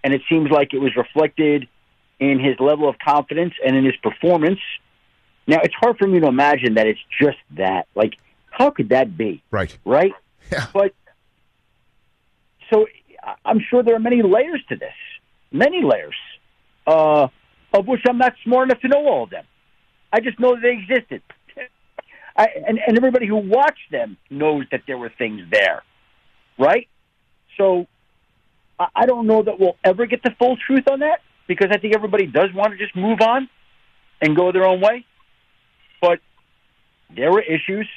[0.03, 1.67] and it seems like it was reflected
[2.19, 4.59] in his level of confidence and in his performance.
[5.47, 7.87] Now, it's hard for me to imagine that it's just that.
[7.95, 8.15] Like,
[8.51, 9.43] how could that be?
[9.51, 9.77] Right.
[9.85, 10.13] Right?
[10.51, 10.65] Yeah.
[10.73, 10.95] But
[12.73, 12.87] so
[13.45, 14.95] I'm sure there are many layers to this,
[15.51, 16.15] many layers,
[16.87, 17.27] uh,
[17.71, 19.45] of which I'm not smart enough to know all of them.
[20.11, 21.21] I just know that they existed.
[22.35, 25.83] I, and, and everybody who watched them knows that there were things there,
[26.57, 26.87] right?
[27.57, 27.85] So
[28.79, 31.79] I, I don't know that we'll ever get the full truth on that because I
[31.79, 33.49] think everybody does want to just move on
[34.21, 35.03] and go their own way.
[35.99, 36.19] But
[37.13, 37.89] there were issues.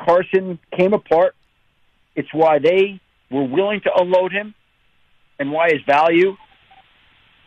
[0.00, 1.36] Carson came apart.
[2.16, 2.98] It's why they
[3.30, 4.54] were willing to unload him
[5.38, 6.36] and why his value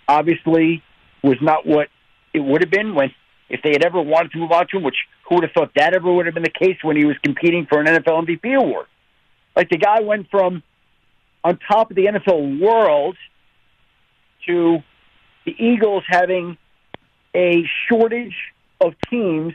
[0.07, 0.83] obviously
[1.23, 1.87] was not what
[2.33, 3.11] it would have been when
[3.49, 5.71] if they had ever wanted to move on to him, which who would have thought
[5.75, 8.55] that ever would have been the case when he was competing for an NFL MVP
[8.55, 8.85] award?
[9.55, 10.61] Like the guy went from
[11.43, 13.17] on top of the NFL world
[14.47, 14.83] to
[15.45, 16.57] the Eagles having
[17.35, 18.35] a shortage
[18.81, 19.53] of teams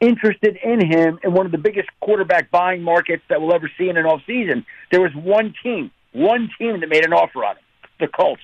[0.00, 3.88] interested in him in one of the biggest quarterback buying markets that we'll ever see
[3.88, 4.64] in an off season.
[4.90, 7.64] There was one team, one team that made an offer on him,
[8.00, 8.42] the Colts.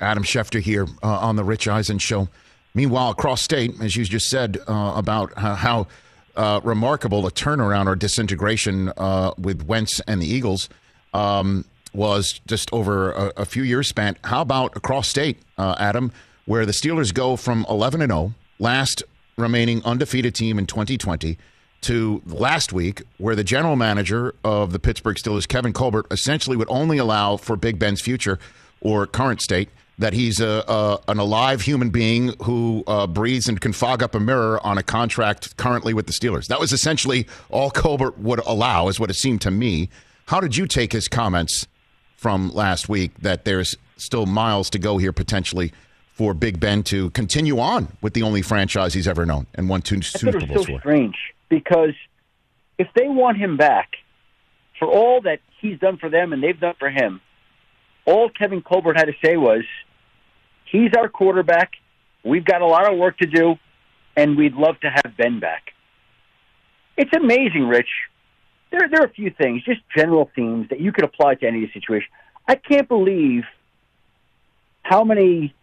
[0.00, 2.28] Adam Schefter here uh, on the Rich Eisen show.
[2.72, 5.86] Meanwhile, across state, as you just said uh, about how, how
[6.36, 10.68] uh, remarkable a turnaround or disintegration uh, with Wentz and the Eagles
[11.12, 14.18] um, was just over a, a, few years spent.
[14.24, 16.12] How about across state, uh, Adam,
[16.44, 19.02] where the Steelers go from 11 and 0, last
[19.36, 21.38] remaining undefeated team in 2020
[21.80, 26.68] to last week, where the general manager of the Pittsburgh Steelers, Kevin Colbert, essentially would
[26.70, 28.38] only allow for Big Ben's future
[28.80, 33.60] or current state that he's a, a an alive human being who uh, breathes and
[33.60, 36.46] can fog up a mirror on a contract currently with the Steelers.
[36.46, 39.88] That was essentially all Colbert would allow, is what it seemed to me.
[40.26, 41.66] How did you take his comments
[42.18, 45.72] from last week that there's still miles to go here potentially
[46.08, 49.80] for Big Ben to continue on with the only franchise he's ever known and won
[49.82, 50.80] two Super Bowls so for.
[50.80, 51.14] strange
[51.48, 51.94] because
[52.76, 53.90] if they want him back
[54.80, 57.20] for all that he's done for them and they've done for him,
[58.04, 59.62] all Kevin Colbert had to say was,
[60.64, 61.74] "He's our quarterback.
[62.24, 63.56] We've got a lot of work to do,
[64.16, 65.72] and we'd love to have Ben back."
[66.96, 67.90] It's amazing, Rich.
[68.70, 71.70] There, there are a few things, just general themes that you could apply to any
[71.72, 72.08] situation.
[72.46, 73.44] I can't believe
[74.82, 75.54] how many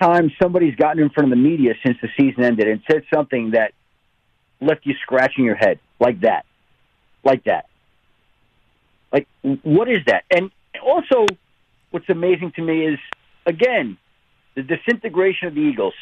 [0.00, 3.52] times somebody's gotten in front of the media since the season ended and said something
[3.52, 3.72] that
[4.60, 6.44] left you scratching your head like that,
[7.22, 7.66] like that.
[9.12, 9.28] Like,
[9.62, 10.24] what is that?
[10.30, 10.50] And
[10.82, 11.26] also,
[11.90, 12.98] what's amazing to me is,
[13.46, 13.96] again,
[14.54, 15.94] the disintegration of the Eagles.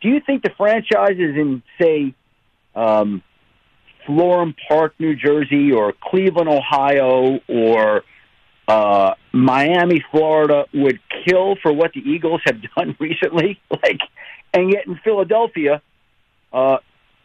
[0.00, 2.14] Do you think the franchises in, say,
[2.74, 3.22] um,
[4.06, 8.02] Florham Park, New Jersey, or Cleveland, Ohio, or
[8.68, 13.60] uh, Miami, Florida would kill for what the Eagles have done recently.
[13.70, 14.00] Like,
[14.52, 15.80] and yet in Philadelphia,
[16.52, 16.78] uh,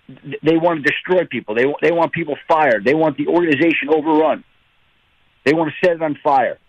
[0.08, 1.56] they want to destroy people.
[1.56, 2.86] They they want people fired.
[2.86, 4.44] They want the organization overrun.
[5.44, 6.60] They want to set it on fire.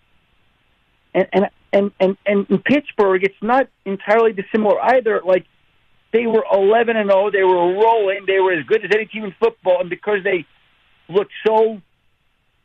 [1.13, 5.21] and and and and, and in Pittsburgh, it's not entirely dissimilar either.
[5.23, 5.45] Like
[6.17, 9.23] they were 11 and 0, they were rolling, they were as good as any team
[9.23, 10.47] in football, and because they
[11.07, 11.79] looked so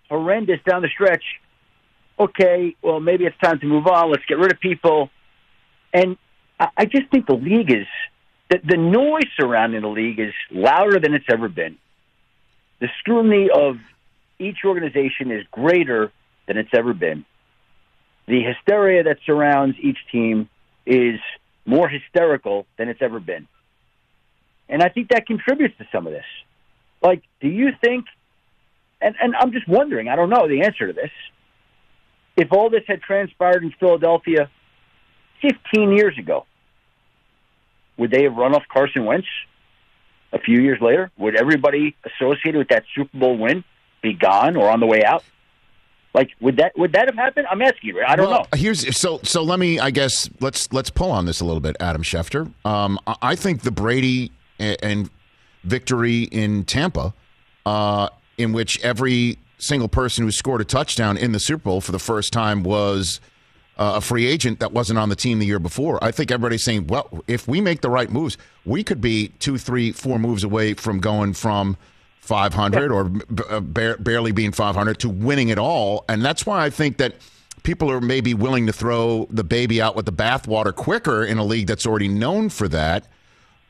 [0.08, 1.22] horrendous down the stretch,
[2.18, 4.10] okay, well maybe it's time to move on.
[4.10, 5.10] Let's get rid of people,
[5.92, 6.16] and
[6.58, 7.86] I, just think the league is
[8.48, 11.76] the, the noise surrounding the league is louder than it's ever been.
[12.80, 13.76] The scrutiny of
[14.38, 16.10] each organization is greater
[16.46, 17.24] than it's ever been.
[18.26, 20.48] The hysteria that surrounds each team
[20.86, 21.20] is
[21.64, 23.46] more hysterical than it's ever been.
[24.68, 26.24] And I think that contributes to some of this.
[27.02, 28.06] Like, do you think,
[29.00, 31.10] and, and I'm just wondering, I don't know the answer to this.
[32.36, 34.50] If all this had transpired in Philadelphia
[35.42, 36.46] 15 years ago,
[37.96, 39.26] would they have run off Carson Wentz
[40.32, 41.10] a few years later?
[41.18, 43.64] Would everybody associated with that Super Bowl win
[44.02, 45.24] be gone or on the way out?
[46.14, 47.46] Like, would that would that have happened?
[47.50, 48.04] I'm asking you.
[48.06, 48.58] I don't well, know.
[48.58, 49.42] Here's so so.
[49.42, 49.78] Let me.
[49.78, 52.52] I guess let's let's pull on this a little bit, Adam Schefter.
[52.64, 55.10] Um, I- think the Brady and, and
[55.64, 57.14] victory in Tampa,
[57.64, 61.92] uh, in which every single person who scored a touchdown in the Super Bowl for
[61.92, 63.20] the first time was
[63.78, 66.02] uh, a free agent that wasn't on the team the year before.
[66.04, 69.56] I think everybody's saying, well, if we make the right moves, we could be two,
[69.56, 71.76] three, four moves away from going from
[72.22, 73.10] 500 or
[73.50, 76.04] uh, ba- barely being 500 to winning it all.
[76.08, 77.16] And that's why I think that
[77.64, 81.44] people are maybe willing to throw the baby out with the bathwater quicker in a
[81.44, 83.08] league that's already known for that.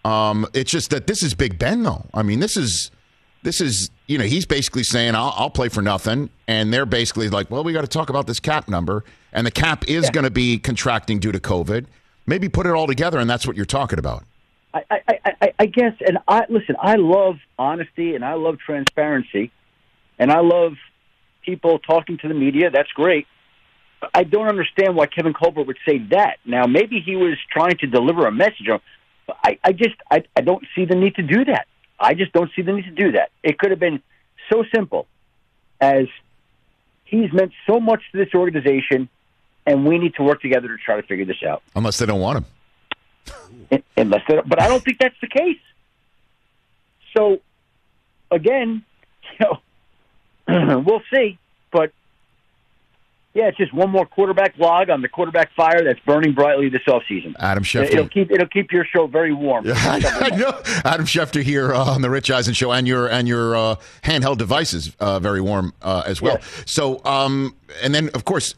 [0.04, 2.04] Um, it's just that this is Big Ben, though.
[2.12, 2.90] I mean, this is
[3.42, 7.28] this is you know he's basically saying I'll, I'll play for nothing, and they're basically
[7.28, 10.24] like, well, we got to talk about this cap number, and the cap is going
[10.24, 11.86] to be contracting due to COVID.
[12.26, 14.24] Maybe put it all together, and that's what you're talking about.
[14.74, 16.76] I, I, I, I guess, and I listen.
[16.80, 19.52] I love honesty and I love transparency,
[20.18, 20.72] and I love
[21.44, 22.70] people talking to the media.
[22.70, 23.26] That's great.
[24.00, 26.38] But I don't understand why Kevin Colbert would say that.
[26.44, 28.68] Now, maybe he was trying to deliver a message.
[29.26, 31.66] But I, I just, I, I don't see the need to do that.
[32.00, 33.30] I just don't see the need to do that.
[33.42, 34.02] It could have been
[34.50, 35.06] so simple
[35.80, 36.06] as
[37.04, 39.08] he's meant so much to this organization,
[39.66, 41.62] and we need to work together to try to figure this out.
[41.76, 42.44] Unless they don't want him.
[43.96, 45.58] Unless, they, but I don't think that's the case.
[47.16, 47.40] So,
[48.30, 48.84] again,
[49.40, 49.46] you
[50.48, 51.38] know, we'll see.
[51.70, 51.92] But
[53.34, 56.82] yeah, it's just one more quarterback log on the quarterback fire that's burning brightly this
[56.86, 57.34] offseason.
[57.38, 57.92] Adam Schefter.
[57.92, 59.64] It'll keep it'll keep your show very warm.
[59.74, 60.60] I know.
[60.84, 64.36] Adam Schefter here uh, on the Rich Eisen show, and your and your uh, handheld
[64.36, 66.38] devices uh, very warm uh, as well.
[66.66, 68.54] So, um, and then of course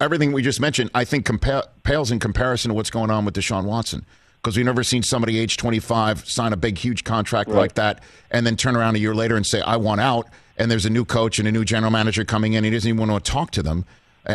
[0.00, 3.34] everything we just mentioned, I think compa- pales in comparison to what's going on with
[3.34, 4.06] Deshaun Watson.
[4.42, 8.02] Because we've never seen somebody age 25 sign a big, huge contract like that
[8.32, 10.26] and then turn around a year later and say, I want out.
[10.58, 12.64] And there's a new coach and a new general manager coming in.
[12.64, 13.84] He doesn't even want to talk to them.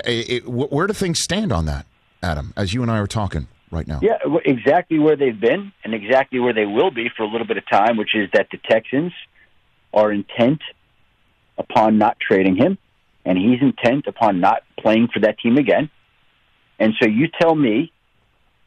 [0.06, 1.86] It- it- where do things stand on that,
[2.24, 4.00] Adam, as you and I are talking right now?
[4.02, 7.58] Yeah, exactly where they've been and exactly where they will be for a little bit
[7.58, 9.12] of time, which is that the Texans
[9.94, 10.62] are intent
[11.58, 12.78] upon not trading him,
[13.26, 15.90] and he's intent upon not playing for that team again.
[16.80, 17.92] And so you tell me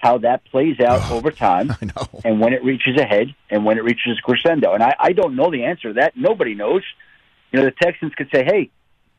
[0.00, 1.72] how that plays out over time
[2.24, 4.72] and when it reaches a head and when it reaches crescendo.
[4.74, 6.16] And I, I don't know the answer to that.
[6.16, 6.82] Nobody knows.
[7.52, 8.70] You know, the Texans could say, hey,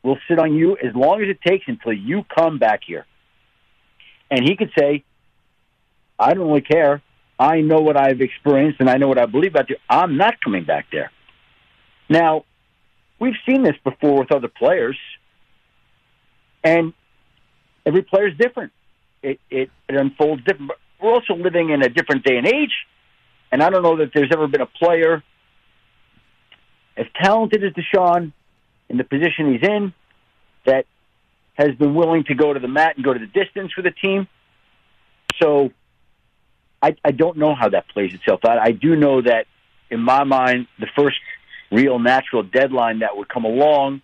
[0.02, 3.06] we'll sit on you as long as it takes until you come back here.
[4.30, 5.04] And he could say,
[6.18, 7.02] I don't really care.
[7.38, 9.76] I know what I've experienced and I know what I believe about you.
[9.88, 11.10] I'm not coming back there.
[12.08, 12.44] Now,
[13.18, 14.98] we've seen this before with other players,
[16.64, 16.92] and
[17.86, 18.72] every player is different.
[19.22, 20.68] It, it, it unfolds different.
[20.68, 22.72] But we're also living in a different day and age,
[23.50, 25.22] and I don't know that there's ever been a player
[26.96, 28.32] as talented as Deshaun
[28.88, 29.94] in the position he's in
[30.66, 30.86] that
[31.54, 33.90] has been willing to go to the mat and go to the distance for the
[33.90, 34.26] team.
[35.40, 35.70] So
[36.82, 38.58] I, I don't know how that plays itself out.
[38.58, 39.46] I do know that
[39.90, 41.18] in my mind, the first
[41.70, 44.02] real natural deadline that would come along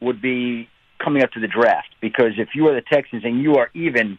[0.00, 1.88] would be coming up to the draft.
[2.00, 4.18] Because if you are the Texans and you are even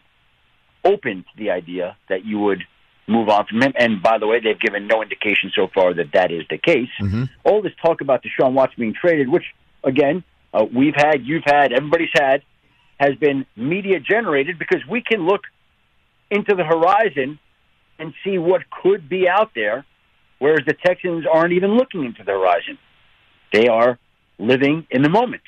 [0.84, 2.62] open to the idea that you would
[3.08, 6.12] move on from him, and by the way, they've given no indication so far that
[6.14, 6.88] that is the case.
[7.44, 9.44] All this talk about Deshaun Watson being traded, which
[9.84, 10.22] again
[10.54, 12.42] uh, we've had, you've had, everybody's had,
[12.98, 15.42] has been media generated because we can look
[16.30, 17.38] into the horizon
[17.98, 19.84] and see what could be out there,
[20.38, 22.78] whereas the Texans aren't even looking into the horizon.
[23.52, 23.98] They are
[24.38, 25.42] living in the moment.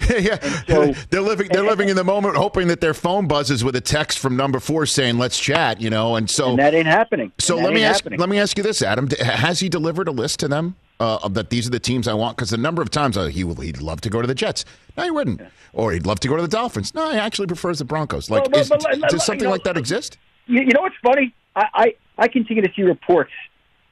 [0.10, 0.36] yeah,
[1.10, 1.48] they're living.
[1.48, 4.58] They're living in the moment, hoping that their phone buzzes with a text from number
[4.60, 7.32] four saying "Let's chat." You know, and so And that ain't happening.
[7.38, 8.02] So let me ask.
[8.02, 8.18] happening.
[8.18, 11.50] Let me ask you this, Adam: Has he delivered a list to them uh, that
[11.50, 12.36] these are the teams I want?
[12.36, 14.64] Because the number of times uh, he will, he'd love to go to the Jets.
[14.96, 15.40] No, he wouldn't.
[15.72, 16.92] Or he'd love to go to the Dolphins.
[16.94, 18.30] No, he actually prefers the Broncos.
[18.30, 20.18] Like, Well, is, but let- does something you know, like that exist?
[20.46, 21.34] You, you know what's funny?
[21.56, 23.32] I, I I continue to see reports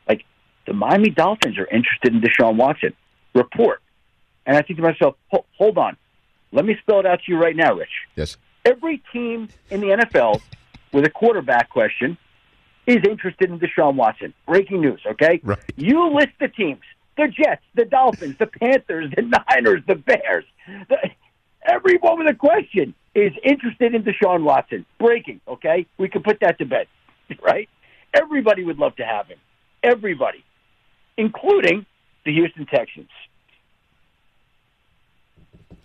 [0.08, 0.24] like
[0.66, 2.92] the Miami Dolphins are interested in Deshaun Watson.
[3.34, 3.80] Report,
[4.46, 5.96] and I think to myself, hold on,
[6.52, 7.88] let me spell it out to you right now, Rich.
[8.16, 8.36] Yes.
[8.64, 10.40] Every team in the NFL
[10.92, 12.18] with a quarterback question
[12.86, 14.34] is interested in Deshaun Watson.
[14.46, 15.40] Breaking news, okay?
[15.42, 15.58] Right.
[15.76, 16.82] You list the teams:
[17.16, 20.44] the Jets, the Dolphins, the Panthers, the Niners, the Bears.
[20.88, 20.96] The,
[21.66, 24.84] everyone with a question is interested in Deshaun Watson.
[24.98, 25.86] Breaking, okay?
[25.98, 26.86] We can put that to bed,
[27.42, 27.68] right?
[28.14, 29.38] Everybody would love to have him.
[29.82, 30.44] Everybody,
[31.16, 31.86] including
[32.24, 33.08] the Houston Texans.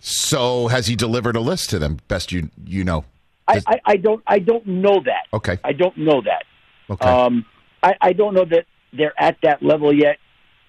[0.00, 1.98] So has he delivered a list to them?
[2.08, 3.04] Best you you know.
[3.46, 5.26] I, I, I don't I don't know that.
[5.32, 5.58] Okay.
[5.64, 6.44] I don't know that.
[6.90, 7.08] Okay.
[7.08, 7.46] Um,
[7.82, 10.18] I, I don't know that they're at that level yet.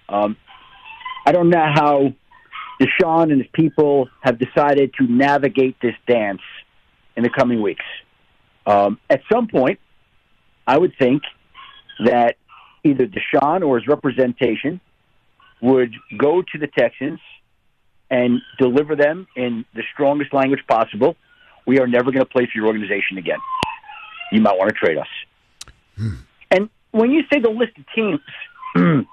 [0.08, 0.36] Um,
[1.26, 2.14] I don't know how
[2.80, 6.40] Deshaun and his people have decided to navigate this dance
[7.16, 7.84] in the coming weeks.
[8.66, 9.78] Um, at some point,
[10.66, 11.22] I would think
[12.04, 12.36] that
[12.84, 14.80] either Deshaun or his representation
[15.60, 17.20] would go to the Texans
[18.10, 21.16] and deliver them in the strongest language possible.
[21.66, 23.38] We are never going to play for your organization again.
[24.32, 25.06] You might want to trade us.
[25.96, 26.14] Hmm.
[26.50, 28.20] And when you say the list of teams,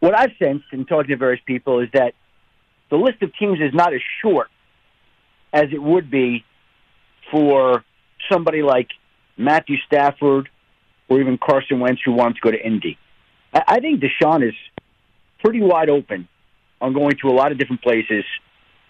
[0.00, 2.14] what I've sensed in talking to various people is that
[2.90, 4.48] the list of teams is not as short
[5.52, 6.44] as it would be
[7.30, 7.84] for
[8.30, 8.88] somebody like
[9.36, 10.50] Matthew Stafford
[11.08, 12.98] or even Carson Wentz who wanted to go to Indy.
[13.52, 14.54] I think Deshaun is
[15.42, 16.28] pretty wide open
[16.80, 18.24] on going to a lot of different places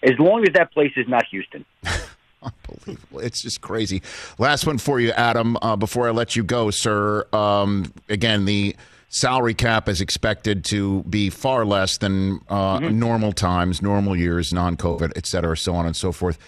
[0.03, 1.65] as long as that place is not Houston.
[2.41, 3.19] Unbelievable.
[3.19, 4.01] It's just crazy.
[4.39, 7.25] Last one for you, Adam, uh, before I let you go, sir.
[7.33, 8.75] Um, again, the
[9.09, 14.75] salary cap is expected to be far less than uh, normal times, normal years, non
[14.75, 16.39] COVID, et cetera, so on and so forth.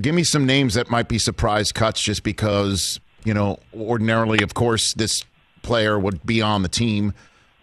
[0.00, 4.54] Give me some names that might be surprise cuts just because, you know, ordinarily, of
[4.54, 5.24] course, this
[5.62, 7.12] player would be on the team.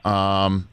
[0.03, 0.67] Um,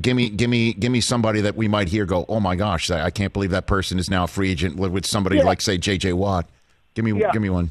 [0.00, 2.90] give me, give me, give me somebody that we might hear go, oh my gosh,
[2.90, 5.44] I can't believe that person is now a free agent with somebody Yeah.
[5.44, 6.12] like say J.J.
[6.14, 6.48] Watt.
[6.94, 7.30] Give me, Yeah.
[7.32, 7.70] give me one.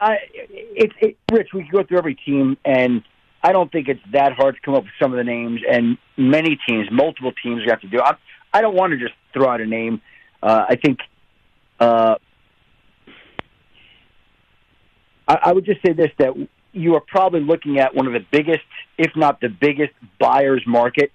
[0.00, 0.18] I,
[0.50, 1.50] it's it, Rich.
[1.54, 3.02] We could go through every team, and
[3.42, 5.60] I don't think it's that hard to come up with some of the names.
[5.70, 8.00] And many teams, multiple teams, you have to do.
[8.00, 8.14] I,
[8.52, 10.00] I don't want to just throw out a name.
[10.42, 10.98] Uh, I think.
[11.78, 12.16] Uh,
[15.28, 16.32] I, I would just say this: that
[16.72, 18.64] you are probably looking at one of the biggest,
[18.98, 21.12] if not the biggest, buyers market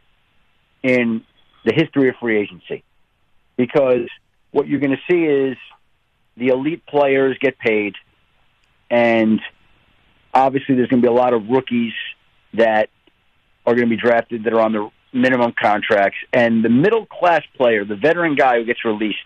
[0.83, 1.23] in
[1.65, 2.83] the history of free agency,
[3.55, 4.07] because
[4.51, 5.57] what you're going to see is
[6.35, 7.95] the elite players get paid
[8.89, 9.41] and
[10.33, 11.93] obviously there's going to be a lot of rookies
[12.53, 12.89] that
[13.65, 17.41] are going to be drafted that are on the minimum contracts, and the middle class
[17.55, 19.17] player, the veteran guy who gets released,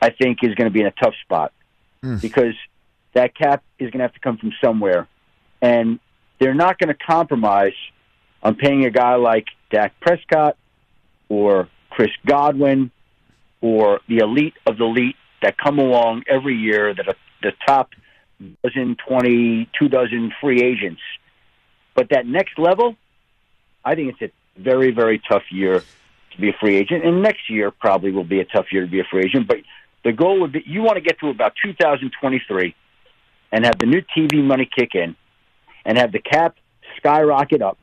[0.00, 1.52] I think is going to be in a tough spot.
[2.02, 2.20] Mm.
[2.20, 2.54] Because
[3.14, 5.08] that cap is going to have to come from somewhere,
[5.60, 5.98] and
[6.38, 7.74] they're not going to compromise
[8.46, 10.56] on paying a guy like Dak Prescott
[11.28, 12.92] or Chris Godwin
[13.60, 17.90] or the elite of the elite that come along every year that are the top
[18.62, 21.00] dozen, twenty, two dozen free agents.
[21.96, 22.94] But that next level,
[23.84, 27.04] I think it's a very, very tough year to be a free agent.
[27.04, 29.48] And next year probably will be a tough year to be a free agent.
[29.48, 29.58] But
[30.04, 32.76] the goal would be you want to get to about 2023
[33.50, 35.16] and have the new TV money kick in
[35.84, 36.54] and have the cap
[36.96, 37.76] skyrocket up.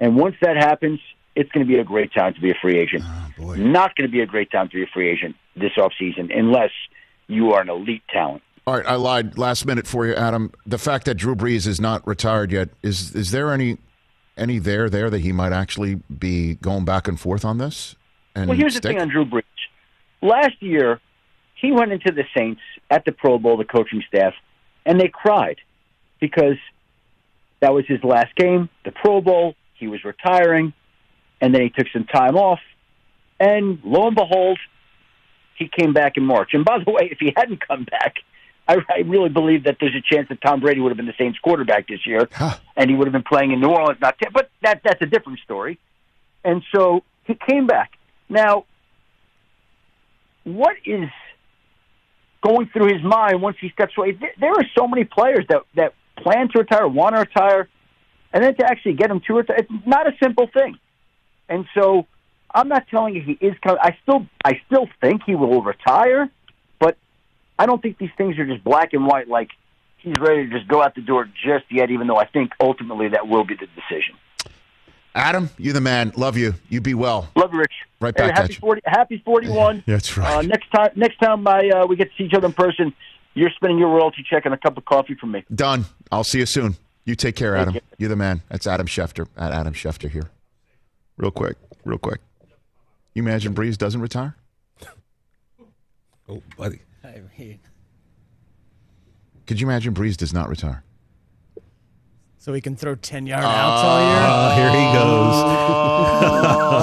[0.00, 0.98] And once that happens,
[1.36, 3.04] it's going to be a great time to be a free agent.
[3.06, 6.36] Ah, not going to be a great time to be a free agent this offseason
[6.36, 6.70] unless
[7.28, 8.42] you are an elite talent.
[8.66, 9.38] All right, I lied.
[9.38, 10.52] Last minute for you, Adam.
[10.66, 13.78] The fact that Drew Brees is not retired yet is is there any
[14.36, 17.96] any there there that he might actually be going back and forth on this?
[18.34, 19.42] And Well, here's the thing on Drew Brees.
[20.22, 21.00] Last year,
[21.54, 24.34] he went into the Saints at the Pro Bowl, the coaching staff,
[24.84, 25.56] and they cried
[26.20, 26.56] because
[27.60, 29.54] that was his last game, the Pro Bowl.
[29.80, 30.72] He was retiring,
[31.40, 32.60] and then he took some time off.
[33.40, 34.58] And lo and behold,
[35.56, 36.50] he came back in March.
[36.52, 38.16] And by the way, if he hadn't come back,
[38.68, 41.14] I, I really believe that there's a chance that Tom Brady would have been the
[41.18, 42.28] Saints quarterback this year,
[42.76, 43.98] and he would have been playing in New Orleans.
[44.00, 45.78] Not, but that that's a different story.
[46.44, 47.90] And so he came back.
[48.28, 48.64] Now,
[50.44, 51.08] what is
[52.42, 54.12] going through his mind once he steps away?
[54.12, 57.68] There- There are so many players that that plan to retire, want to retire,
[58.32, 59.56] and then to actually get him to retire.
[59.58, 60.78] It's not a simple thing.
[61.48, 62.06] And so,
[62.54, 63.78] I'm not telling you he is coming.
[63.82, 66.28] I still, I still think he will retire,
[66.78, 66.96] but
[67.58, 69.28] I don't think these things are just black and white.
[69.28, 69.50] Like
[69.98, 71.90] he's ready to just go out the door just yet.
[71.90, 74.16] Even though I think ultimately that will be the decision.
[75.14, 76.12] Adam, you're the man.
[76.16, 76.54] Love you.
[76.68, 77.28] You be well.
[77.34, 77.72] Love you, Rich.
[78.00, 78.60] Right Hey, back happy at you.
[78.60, 78.80] forty.
[78.84, 79.82] Happy forty-one.
[79.86, 80.36] That's right.
[80.36, 82.92] Uh, next time, next time I, uh, we get to see each other in person,
[83.34, 85.44] you're spending your royalty check and a cup of coffee from me.
[85.52, 85.84] Done.
[86.12, 86.76] I'll see you soon.
[87.04, 87.74] You take care, Thank Adam.
[87.74, 87.80] you.
[87.98, 88.42] You're the man.
[88.48, 89.26] That's Adam Schefter.
[89.36, 90.30] At Adam Schefter here.
[91.16, 91.56] Real quick.
[91.84, 92.20] Real quick.
[93.14, 94.36] You imagine Brees doesn't retire?
[96.28, 96.80] Oh, buddy.
[97.02, 97.58] I mean,
[99.46, 100.84] Could you imagine Brees does not retire?
[102.38, 104.64] so we can throw 10 yard outs all ah, year?
[104.64, 105.34] Oh, here he goes.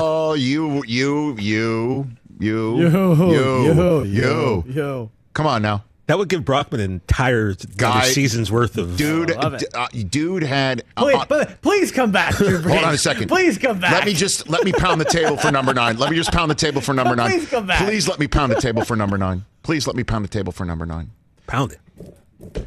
[0.02, 2.08] Oh, you, you, you,
[2.40, 4.04] you, Yo, you, yo, you.
[4.04, 5.12] yo, yo.
[5.34, 8.96] Come on now, That would give Brockman an entire Guy- season's worth of.
[8.96, 9.36] dude.
[9.36, 9.60] love it.
[9.60, 10.84] d- uh, dude had.
[10.96, 12.36] Please, uh, please come back.
[12.38, 13.28] Drew Hold on a second.
[13.28, 13.92] Please come back.
[13.92, 15.98] Let me just let me pound the table for number nine.
[15.98, 17.30] Let me just pound the table for number nine.
[17.30, 17.84] please come back.
[17.84, 19.44] Please let me pound the table for number nine.
[19.64, 21.12] Please let me pound the table for number nine.
[21.46, 22.66] Pound it.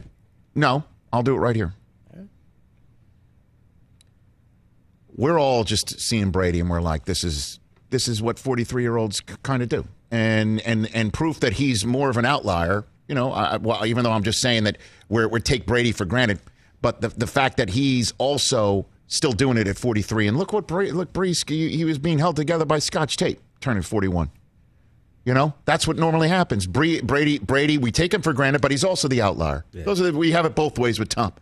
[0.55, 1.73] No, I'll do it right here.
[5.17, 8.83] We're all just seeing Brady, and we're like, this is this is what forty three
[8.83, 12.85] year olds kind of do, and and and proof that he's more of an outlier.
[13.11, 16.05] You know, I, well, even though I'm just saying that we're we take Brady for
[16.05, 16.39] granted,
[16.81, 20.69] but the the fact that he's also still doing it at 43, and look what
[20.69, 24.31] Brady, look Brees, he, he was being held together by Scotch tape, turning 41.
[25.25, 26.69] You know, that's what normally happens.
[26.69, 29.65] Brady, Brady, Brady, we take him for granted, but he's also the outlier.
[29.85, 31.33] Those are the, we have it both ways with Tom.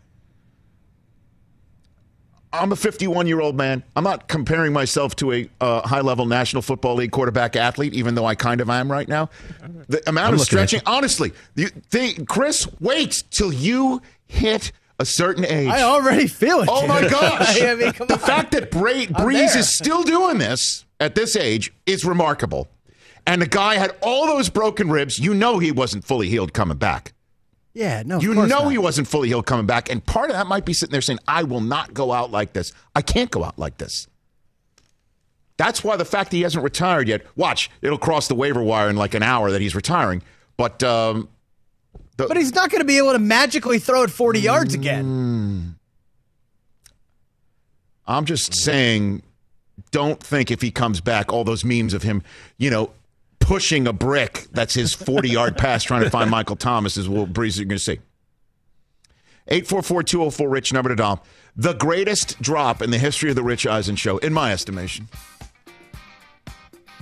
[2.51, 3.83] I'm a 51 year old man.
[3.95, 8.15] I'm not comparing myself to a uh, high level National Football League quarterback athlete, even
[8.15, 9.29] though I kind of am right now.
[9.87, 15.45] The amount I'm of stretching, honestly, you think, Chris, wait till you hit a certain
[15.45, 15.69] age.
[15.69, 16.69] I already feel it.
[16.71, 17.61] Oh my gosh!
[17.61, 18.19] I mean, the on.
[18.19, 22.67] fact that Bra- Brees is still doing this at this age is remarkable.
[23.25, 25.19] And the guy had all those broken ribs.
[25.19, 27.13] You know he wasn't fully healed coming back.
[27.73, 28.19] Yeah, no.
[28.19, 28.69] You know not.
[28.69, 29.89] he wasn't fully healed coming back.
[29.89, 32.53] And part of that might be sitting there saying, I will not go out like
[32.53, 32.73] this.
[32.95, 34.07] I can't go out like this.
[35.57, 38.89] That's why the fact that he hasn't retired yet, watch, it'll cross the waiver wire
[38.89, 40.23] in like an hour that he's retiring.
[40.57, 41.27] But um,
[42.15, 45.75] But he's not going to be able to magically throw it 40 yards again.
[48.07, 49.21] I'm just saying,
[49.91, 52.23] don't think if he comes back, all those memes of him,
[52.57, 52.91] you know,
[53.49, 57.33] pushing a brick that's his 40 yard pass trying to find Michael Thomas is what
[57.33, 57.97] Brees you're going to see.
[59.47, 61.23] 844 204 Rich, number to dial.
[61.55, 65.09] The greatest drop in the history of the Rich Eisen show, in my estimation.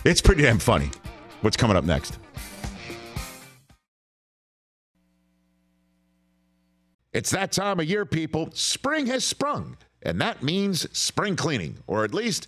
[0.06, 0.90] It's pretty damn funny.
[1.42, 2.18] What's coming up next?
[7.12, 8.52] It's that time of year, people.
[8.54, 12.48] Spring has sprung, and that means spring cleaning, or at least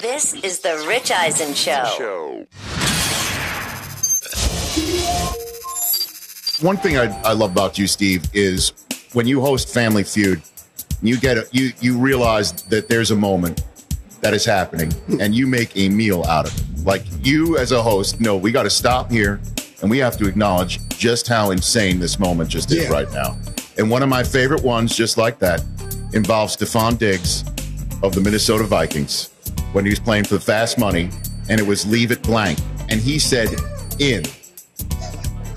[0.00, 2.46] This is the Rich Eisen Show.
[6.64, 8.72] One thing I, I love about you, Steve, is
[9.14, 10.42] when you host Family Feud,
[11.02, 13.64] you get a, you you realize that there's a moment
[14.20, 15.20] that is happening, hmm.
[15.20, 16.84] and you make a meal out of it.
[16.84, 19.40] Like you as a host, no, we got to stop here,
[19.82, 22.90] and we have to acknowledge just how insane this moment just is Yeah.
[22.90, 23.36] right now.
[23.76, 25.64] And one of my favorite ones, just like that,
[26.12, 27.42] involves Stefon Diggs
[28.04, 29.30] of the Minnesota Vikings
[29.74, 31.10] when he was playing for the fast money,
[31.50, 32.58] and it was leave it blank,
[32.88, 33.48] and he said
[34.00, 34.24] in,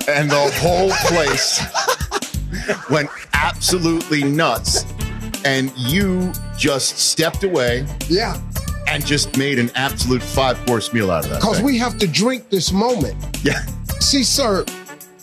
[0.09, 1.61] and the whole place
[2.89, 4.85] went absolutely nuts,
[5.45, 8.39] and you just stepped away Yeah.
[8.87, 11.41] and just made an absolute five course meal out of that.
[11.41, 13.15] Because we have to drink this moment.
[13.43, 13.61] yeah.
[13.99, 14.65] See, sir,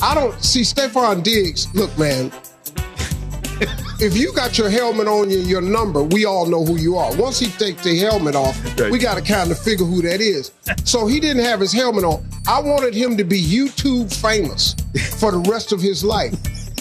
[0.03, 1.73] I don't see Stefon Diggs.
[1.75, 2.31] Look, man,
[4.05, 7.17] if you got your helmet on you, your number, we all know who you are.
[7.17, 8.55] Once he takes the helmet off,
[8.91, 10.53] we got to kind of figure who that is.
[10.85, 12.25] So he didn't have his helmet on.
[12.47, 14.75] I wanted him to be YouTube famous
[15.19, 16.35] for the rest of his life.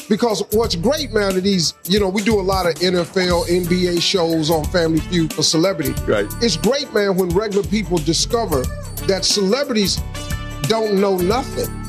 [0.10, 4.02] Because what's great, man, of these, you know, we do a lot of NFL, NBA
[4.02, 5.94] shows on Family Feud for celebrity.
[6.06, 6.26] Right.
[6.42, 8.64] It's great, man, when regular people discover
[9.08, 10.02] that celebrities
[10.64, 11.83] don't know nothing.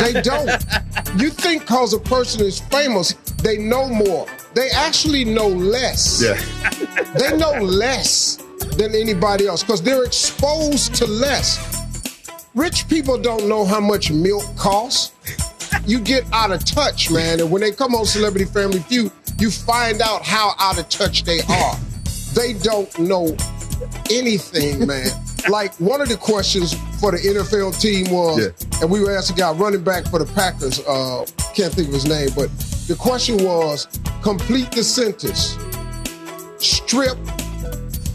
[0.00, 0.50] They don't.
[1.16, 3.12] You think because a person is famous,
[3.42, 4.26] they know more.
[4.54, 6.22] They actually know less.
[6.22, 6.34] Yeah.
[7.18, 8.36] They know less
[8.76, 11.58] than anybody else because they're exposed to less.
[12.54, 15.12] Rich people don't know how much milk costs.
[15.86, 17.40] You get out of touch, man.
[17.40, 21.24] And when they come on Celebrity Family Feud, you find out how out of touch
[21.24, 21.76] they are.
[22.34, 23.36] They don't know
[24.10, 25.06] anything, man.
[25.48, 28.80] like one of the questions for the NFL team was, Yeah.
[28.82, 31.24] and we were asked a guy running back for the Packers, uh,
[31.54, 32.50] can't think of his name, but
[32.88, 33.86] the question was
[34.22, 35.56] complete the sentence.
[36.58, 37.16] Strip,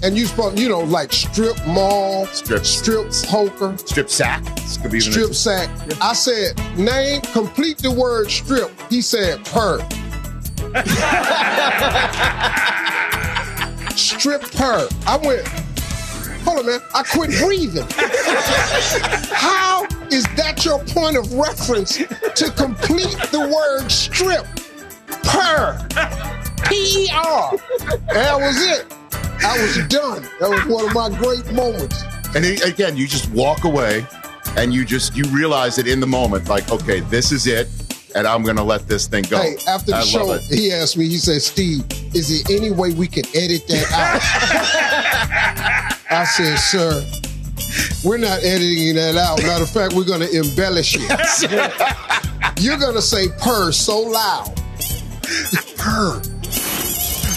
[0.04, 2.66] and you supposed, you know, like strip mall, Strip.
[2.66, 4.44] strip poker, Strip sack.
[4.82, 5.70] Could be even strip sack.
[6.02, 8.70] I said, name, complete the word strip.
[8.90, 9.80] He said, per.
[13.98, 14.88] strip her.
[15.06, 15.48] I went,
[16.44, 16.80] hold on, man.
[16.94, 17.88] I quit breathing.
[19.34, 24.46] How is that your point of reference to complete the word strip?
[25.24, 25.88] Per.
[26.68, 27.58] P E R.
[28.14, 28.86] That was it.
[29.46, 30.24] I was done.
[30.40, 32.04] That was one of my great moments.
[32.36, 34.06] And again, you just walk away
[34.58, 37.68] and you just you realize it in the moment, like, okay, this is it,
[38.16, 39.38] and I'm gonna let this thing go.
[39.42, 41.84] Hey, after the I show, he asked me, he said, Steve,
[42.14, 44.22] is there any way we can edit that out?
[46.12, 47.04] I said, sir,
[48.04, 49.42] we're not editing that out.
[49.42, 51.02] Matter of fact, we're going to embellish it.
[52.64, 54.56] You're going to say purr so loud.
[55.78, 56.22] Purr.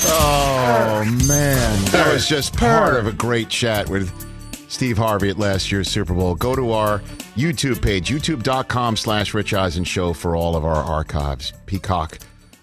[0.09, 4.13] Oh man, that was just part of a great chat with
[4.69, 6.37] Steve Harvey at last year's Super Bowl.
[6.37, 7.03] Go to our
[7.37, 11.53] YouTube page, youtube.com slash Rich Eisen Show for all of our archives.
[11.67, 12.19] Peacock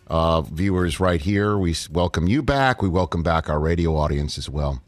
[0.08, 2.82] uh, viewers right here, we welcome you back.
[2.82, 4.82] We welcome back our radio audience as well.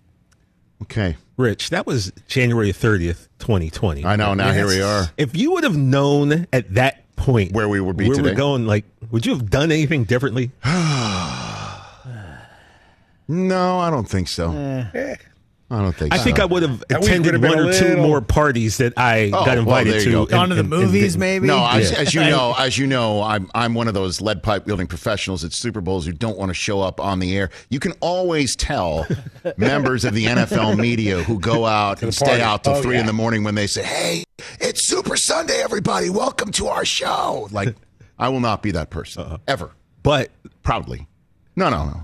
[0.82, 1.18] Okay.
[1.38, 4.06] Rich, that was January 30th, 2020.
[4.06, 5.06] I know, now here we are.
[5.18, 8.30] If you would have known at that point Where we would be where today.
[8.32, 10.52] we're going, like, would you have done anything differently?
[13.28, 14.52] No, I don't think so.
[15.72, 16.24] I don't think I so.
[16.24, 19.47] think I would have attended one a or two more parties that I Oh, got
[19.47, 20.11] well, invited there you to.
[20.11, 20.26] go.
[20.28, 21.20] Gone to the and- and movies, didn't.
[21.20, 21.47] maybe.
[21.47, 21.97] No, as, Yeah.
[21.97, 25.43] as you know, as you know, I'm I'm one of those lead pipe wielding professionals
[25.43, 27.49] at Super Bowls who don't want to show up on the air.
[27.70, 29.07] You can always tell
[29.57, 32.41] members of the NFL media who go out and stay party.
[32.43, 34.24] out till Oh, three in the morning when they say, "Hey,
[34.59, 36.11] it's Super Sunday, everybody!
[36.11, 37.76] Welcome to our show." Like,
[38.20, 39.38] I will not be that person Uh-huh.
[39.47, 39.72] ever.
[40.03, 40.30] But
[40.61, 41.07] Proudly,
[41.55, 42.03] no, no, no.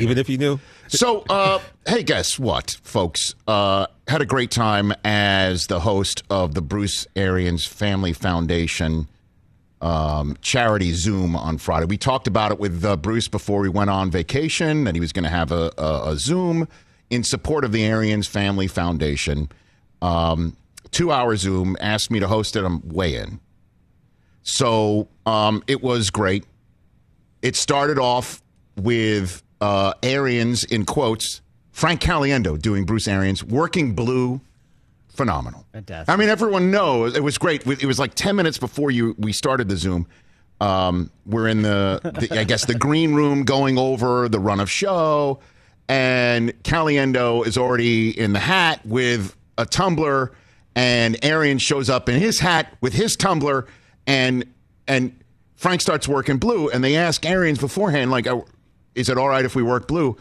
[0.00, 0.58] Even if you knew,
[0.88, 3.34] so, uh, hey, guess what, folks?
[3.46, 9.06] Uh, had a great time as the host of the Bruce Arians Family Foundation
[9.80, 11.86] um, charity Zoom on Friday.
[11.86, 15.12] We talked about it with uh, Bruce before we went on vacation that he was
[15.12, 16.68] going to have a, a, a Zoom
[17.08, 19.48] in support of the Arians Family Foundation.
[20.02, 20.56] Um,
[20.90, 22.64] two hour Zoom, asked me to host it.
[22.64, 23.40] I'm way in.
[24.42, 26.44] So um, it was great.
[27.42, 28.42] It started off
[28.76, 31.40] with uh, Arians in quotes,
[31.72, 34.40] Frank Caliendo doing Bruce Arians, working blue,
[35.08, 35.66] phenomenal.
[35.72, 36.12] Fantastic.
[36.12, 37.66] I mean, everyone knows it was great.
[37.66, 40.06] It was like ten minutes before you we started the Zoom.
[40.60, 44.70] Um, we're in the, the I guess the green room going over the run of
[44.70, 45.40] show,
[45.88, 50.32] and Caliendo is already in the hat with a tumbler,
[50.74, 53.66] and Arian shows up in his hat with his tumbler,
[54.06, 54.44] and
[54.86, 55.18] and
[55.54, 58.46] Frank starts working blue, and they ask Arians beforehand, like, "Oh,
[59.00, 60.16] "Is it all right if we work blue?"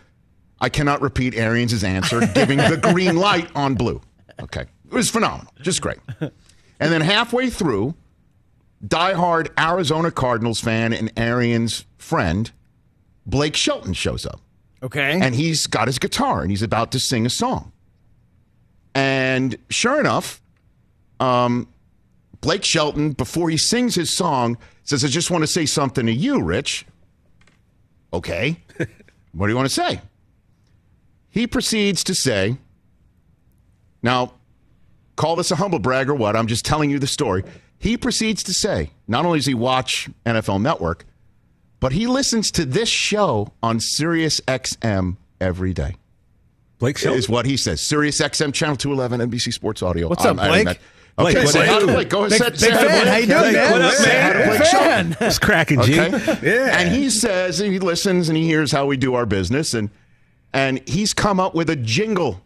[0.61, 4.01] I cannot repeat Arians' answer, giving the green light on blue.
[4.41, 5.99] Okay, it was phenomenal, just great.
[6.80, 7.95] And then halfway through,
[8.86, 12.51] diehard Arizona Cardinals fan and Arians friend,
[13.25, 14.41] Blake Shelton, shows up.
[14.82, 15.19] Okay.
[15.21, 17.73] And he's got his guitar and he's about to sing a song.
[18.95, 20.41] And sure enough,
[21.19, 21.67] um,
[22.41, 26.11] Blake Shelton, before he sings his song, says, I just want to say something to
[26.13, 26.86] you, Rich.
[28.14, 28.57] Okay.
[29.34, 30.01] what do you want to say?
[31.30, 32.57] He proceeds to say,
[34.01, 34.34] now,
[35.16, 36.36] call this a humble brag or what?
[36.36, 37.43] I'm just telling you the story.
[37.78, 41.05] He proceeds to say, not only does he watch NFL Network,
[41.80, 45.95] but he listens to this show on Sirius XM every day.
[46.80, 47.20] Blake Shelton.
[47.20, 47.82] Is what he says.
[47.82, 50.07] Sirius XM Channel 211, NBC Sports Audio.
[50.07, 50.80] What's up, I'm Blake?
[51.20, 51.24] That.
[51.24, 51.74] Blake, Okay, what say up?
[51.74, 52.09] hi to Blake.
[52.09, 52.30] Go ahead.
[52.32, 53.01] Big, say- big say hi to fan.
[53.03, 53.07] Blake.
[53.07, 53.72] How you doing, Blake, man?
[53.72, 54.57] what up, Say hi to man?
[54.59, 55.17] Big fan.
[55.28, 55.99] It's cracking, G.
[55.99, 56.39] Okay.
[56.43, 56.80] Yeah.
[56.80, 59.89] And he says he listens and he hears how we do our business and
[60.53, 62.41] and he's come up with a jingle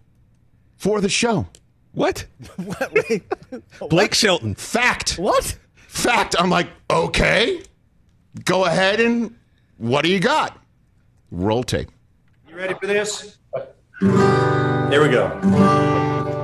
[0.78, 1.48] for the show.
[1.94, 2.26] What?
[3.90, 4.56] Blake Shelton.
[4.56, 5.18] Fact.
[5.18, 5.58] What?
[5.88, 6.36] Fact.
[6.40, 7.62] I'm like, okay.
[8.46, 9.36] Go ahead and
[9.78, 10.58] what do you got?
[11.32, 11.90] Roll tape.
[12.50, 13.38] You ready for this?
[14.02, 16.43] Here we go.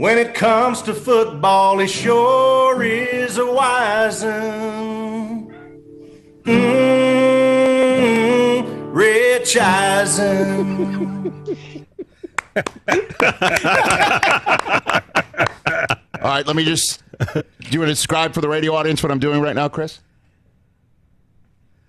[0.00, 5.52] When it comes to football, he sure is a wise one.
[6.44, 7.04] Mm,
[8.94, 11.44] Rich Eisen.
[16.14, 17.02] All right, let me just
[17.34, 19.98] do you want to describe for the radio audience what I'm doing right now, Chris?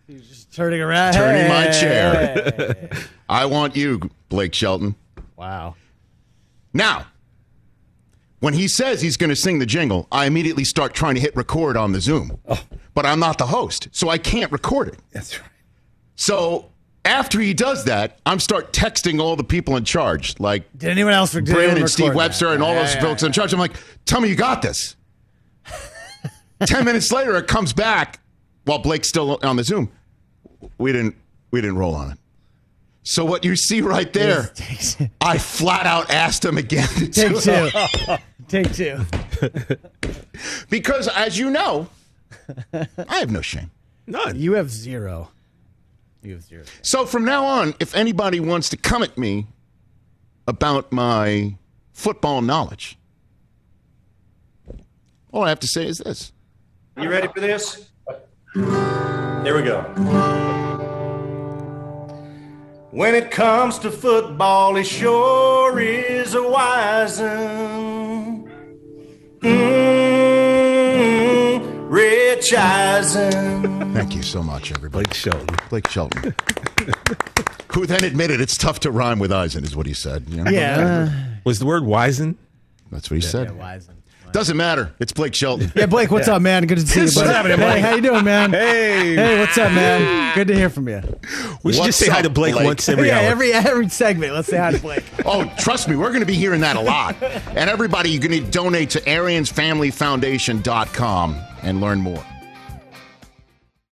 [0.05, 1.13] He's just turning around.
[1.13, 2.89] Turning my chair.
[3.29, 4.95] I want you, Blake Shelton.
[5.37, 5.75] Wow.
[6.73, 7.05] Now,
[8.41, 11.35] when he says he's going to sing the jingle, I immediately start trying to hit
[11.35, 12.37] record on the Zoom.
[12.93, 14.99] But I'm not the host, so I can't record it.
[15.11, 15.49] That's right.
[16.15, 16.69] So
[17.05, 21.13] after he does that, I'm start texting all the people in charge, like Did anyone
[21.13, 21.31] else?
[21.31, 22.55] Did Brandon anyone and Steve Webster that?
[22.55, 23.53] and all Yeah, those yeah, folks in charge.
[23.53, 23.75] I'm like,
[24.05, 24.95] tell me you got this.
[26.65, 28.19] Ten minutes later, it comes back
[28.65, 29.91] while Blake's still on the Zoom.
[30.77, 31.15] We didn't
[31.51, 32.17] we didn't roll on it.
[33.03, 34.51] So what you see right there,
[35.19, 38.15] I flat out asked him again to do take two.
[38.51, 38.99] Take two.
[40.69, 41.87] because as you know,
[42.73, 43.71] I have no shame.
[44.05, 44.37] None.
[44.39, 45.31] You have zero.
[46.21, 46.63] You have zero.
[46.81, 49.47] So from now on, if anybody wants to come at me
[50.47, 51.55] about my
[51.93, 52.97] football knowledge,
[55.31, 56.33] all I have to say is this.
[56.97, 57.89] You ready for this?
[58.53, 59.81] Here we go.
[62.91, 67.80] When it comes to football, he sure is a wise one.
[70.21, 73.93] Mm, Rich Eisen.
[73.93, 75.05] Thank you so much, everybody.
[75.05, 75.55] Blake Shelton.
[75.69, 76.35] Blake Shelton.
[77.73, 80.29] Who then admitted it's tough to rhyme with Eisen, is what he said.
[80.29, 80.51] you know?
[80.51, 81.11] Yeah.
[81.45, 82.35] Was the word wizen?
[82.91, 83.47] That's what he said.
[83.55, 83.95] Yeah, Wisen.
[84.31, 84.93] Doesn't matter.
[84.99, 85.71] It's Blake Shelton.
[85.75, 86.65] Yeah, Blake, what's up, man?
[86.65, 87.29] Good to see you, What's buddy.
[87.33, 87.81] happening, hey, Blake?
[87.83, 88.51] how you doing, man?
[88.51, 89.15] Hey.
[89.15, 90.35] Hey, what's up, man?
[90.35, 91.01] Good to hear from you.
[91.63, 92.65] We should What's just say hi to Blake, Blake?
[92.65, 93.25] once every yeah, hour.
[93.25, 94.33] every every segment.
[94.33, 95.03] Let's say hi to Blake.
[95.25, 97.21] Oh, trust me, we're going to be hearing that a lot.
[97.21, 102.23] And everybody, you're going to donate to AriansFamilyFoundation.com and learn more.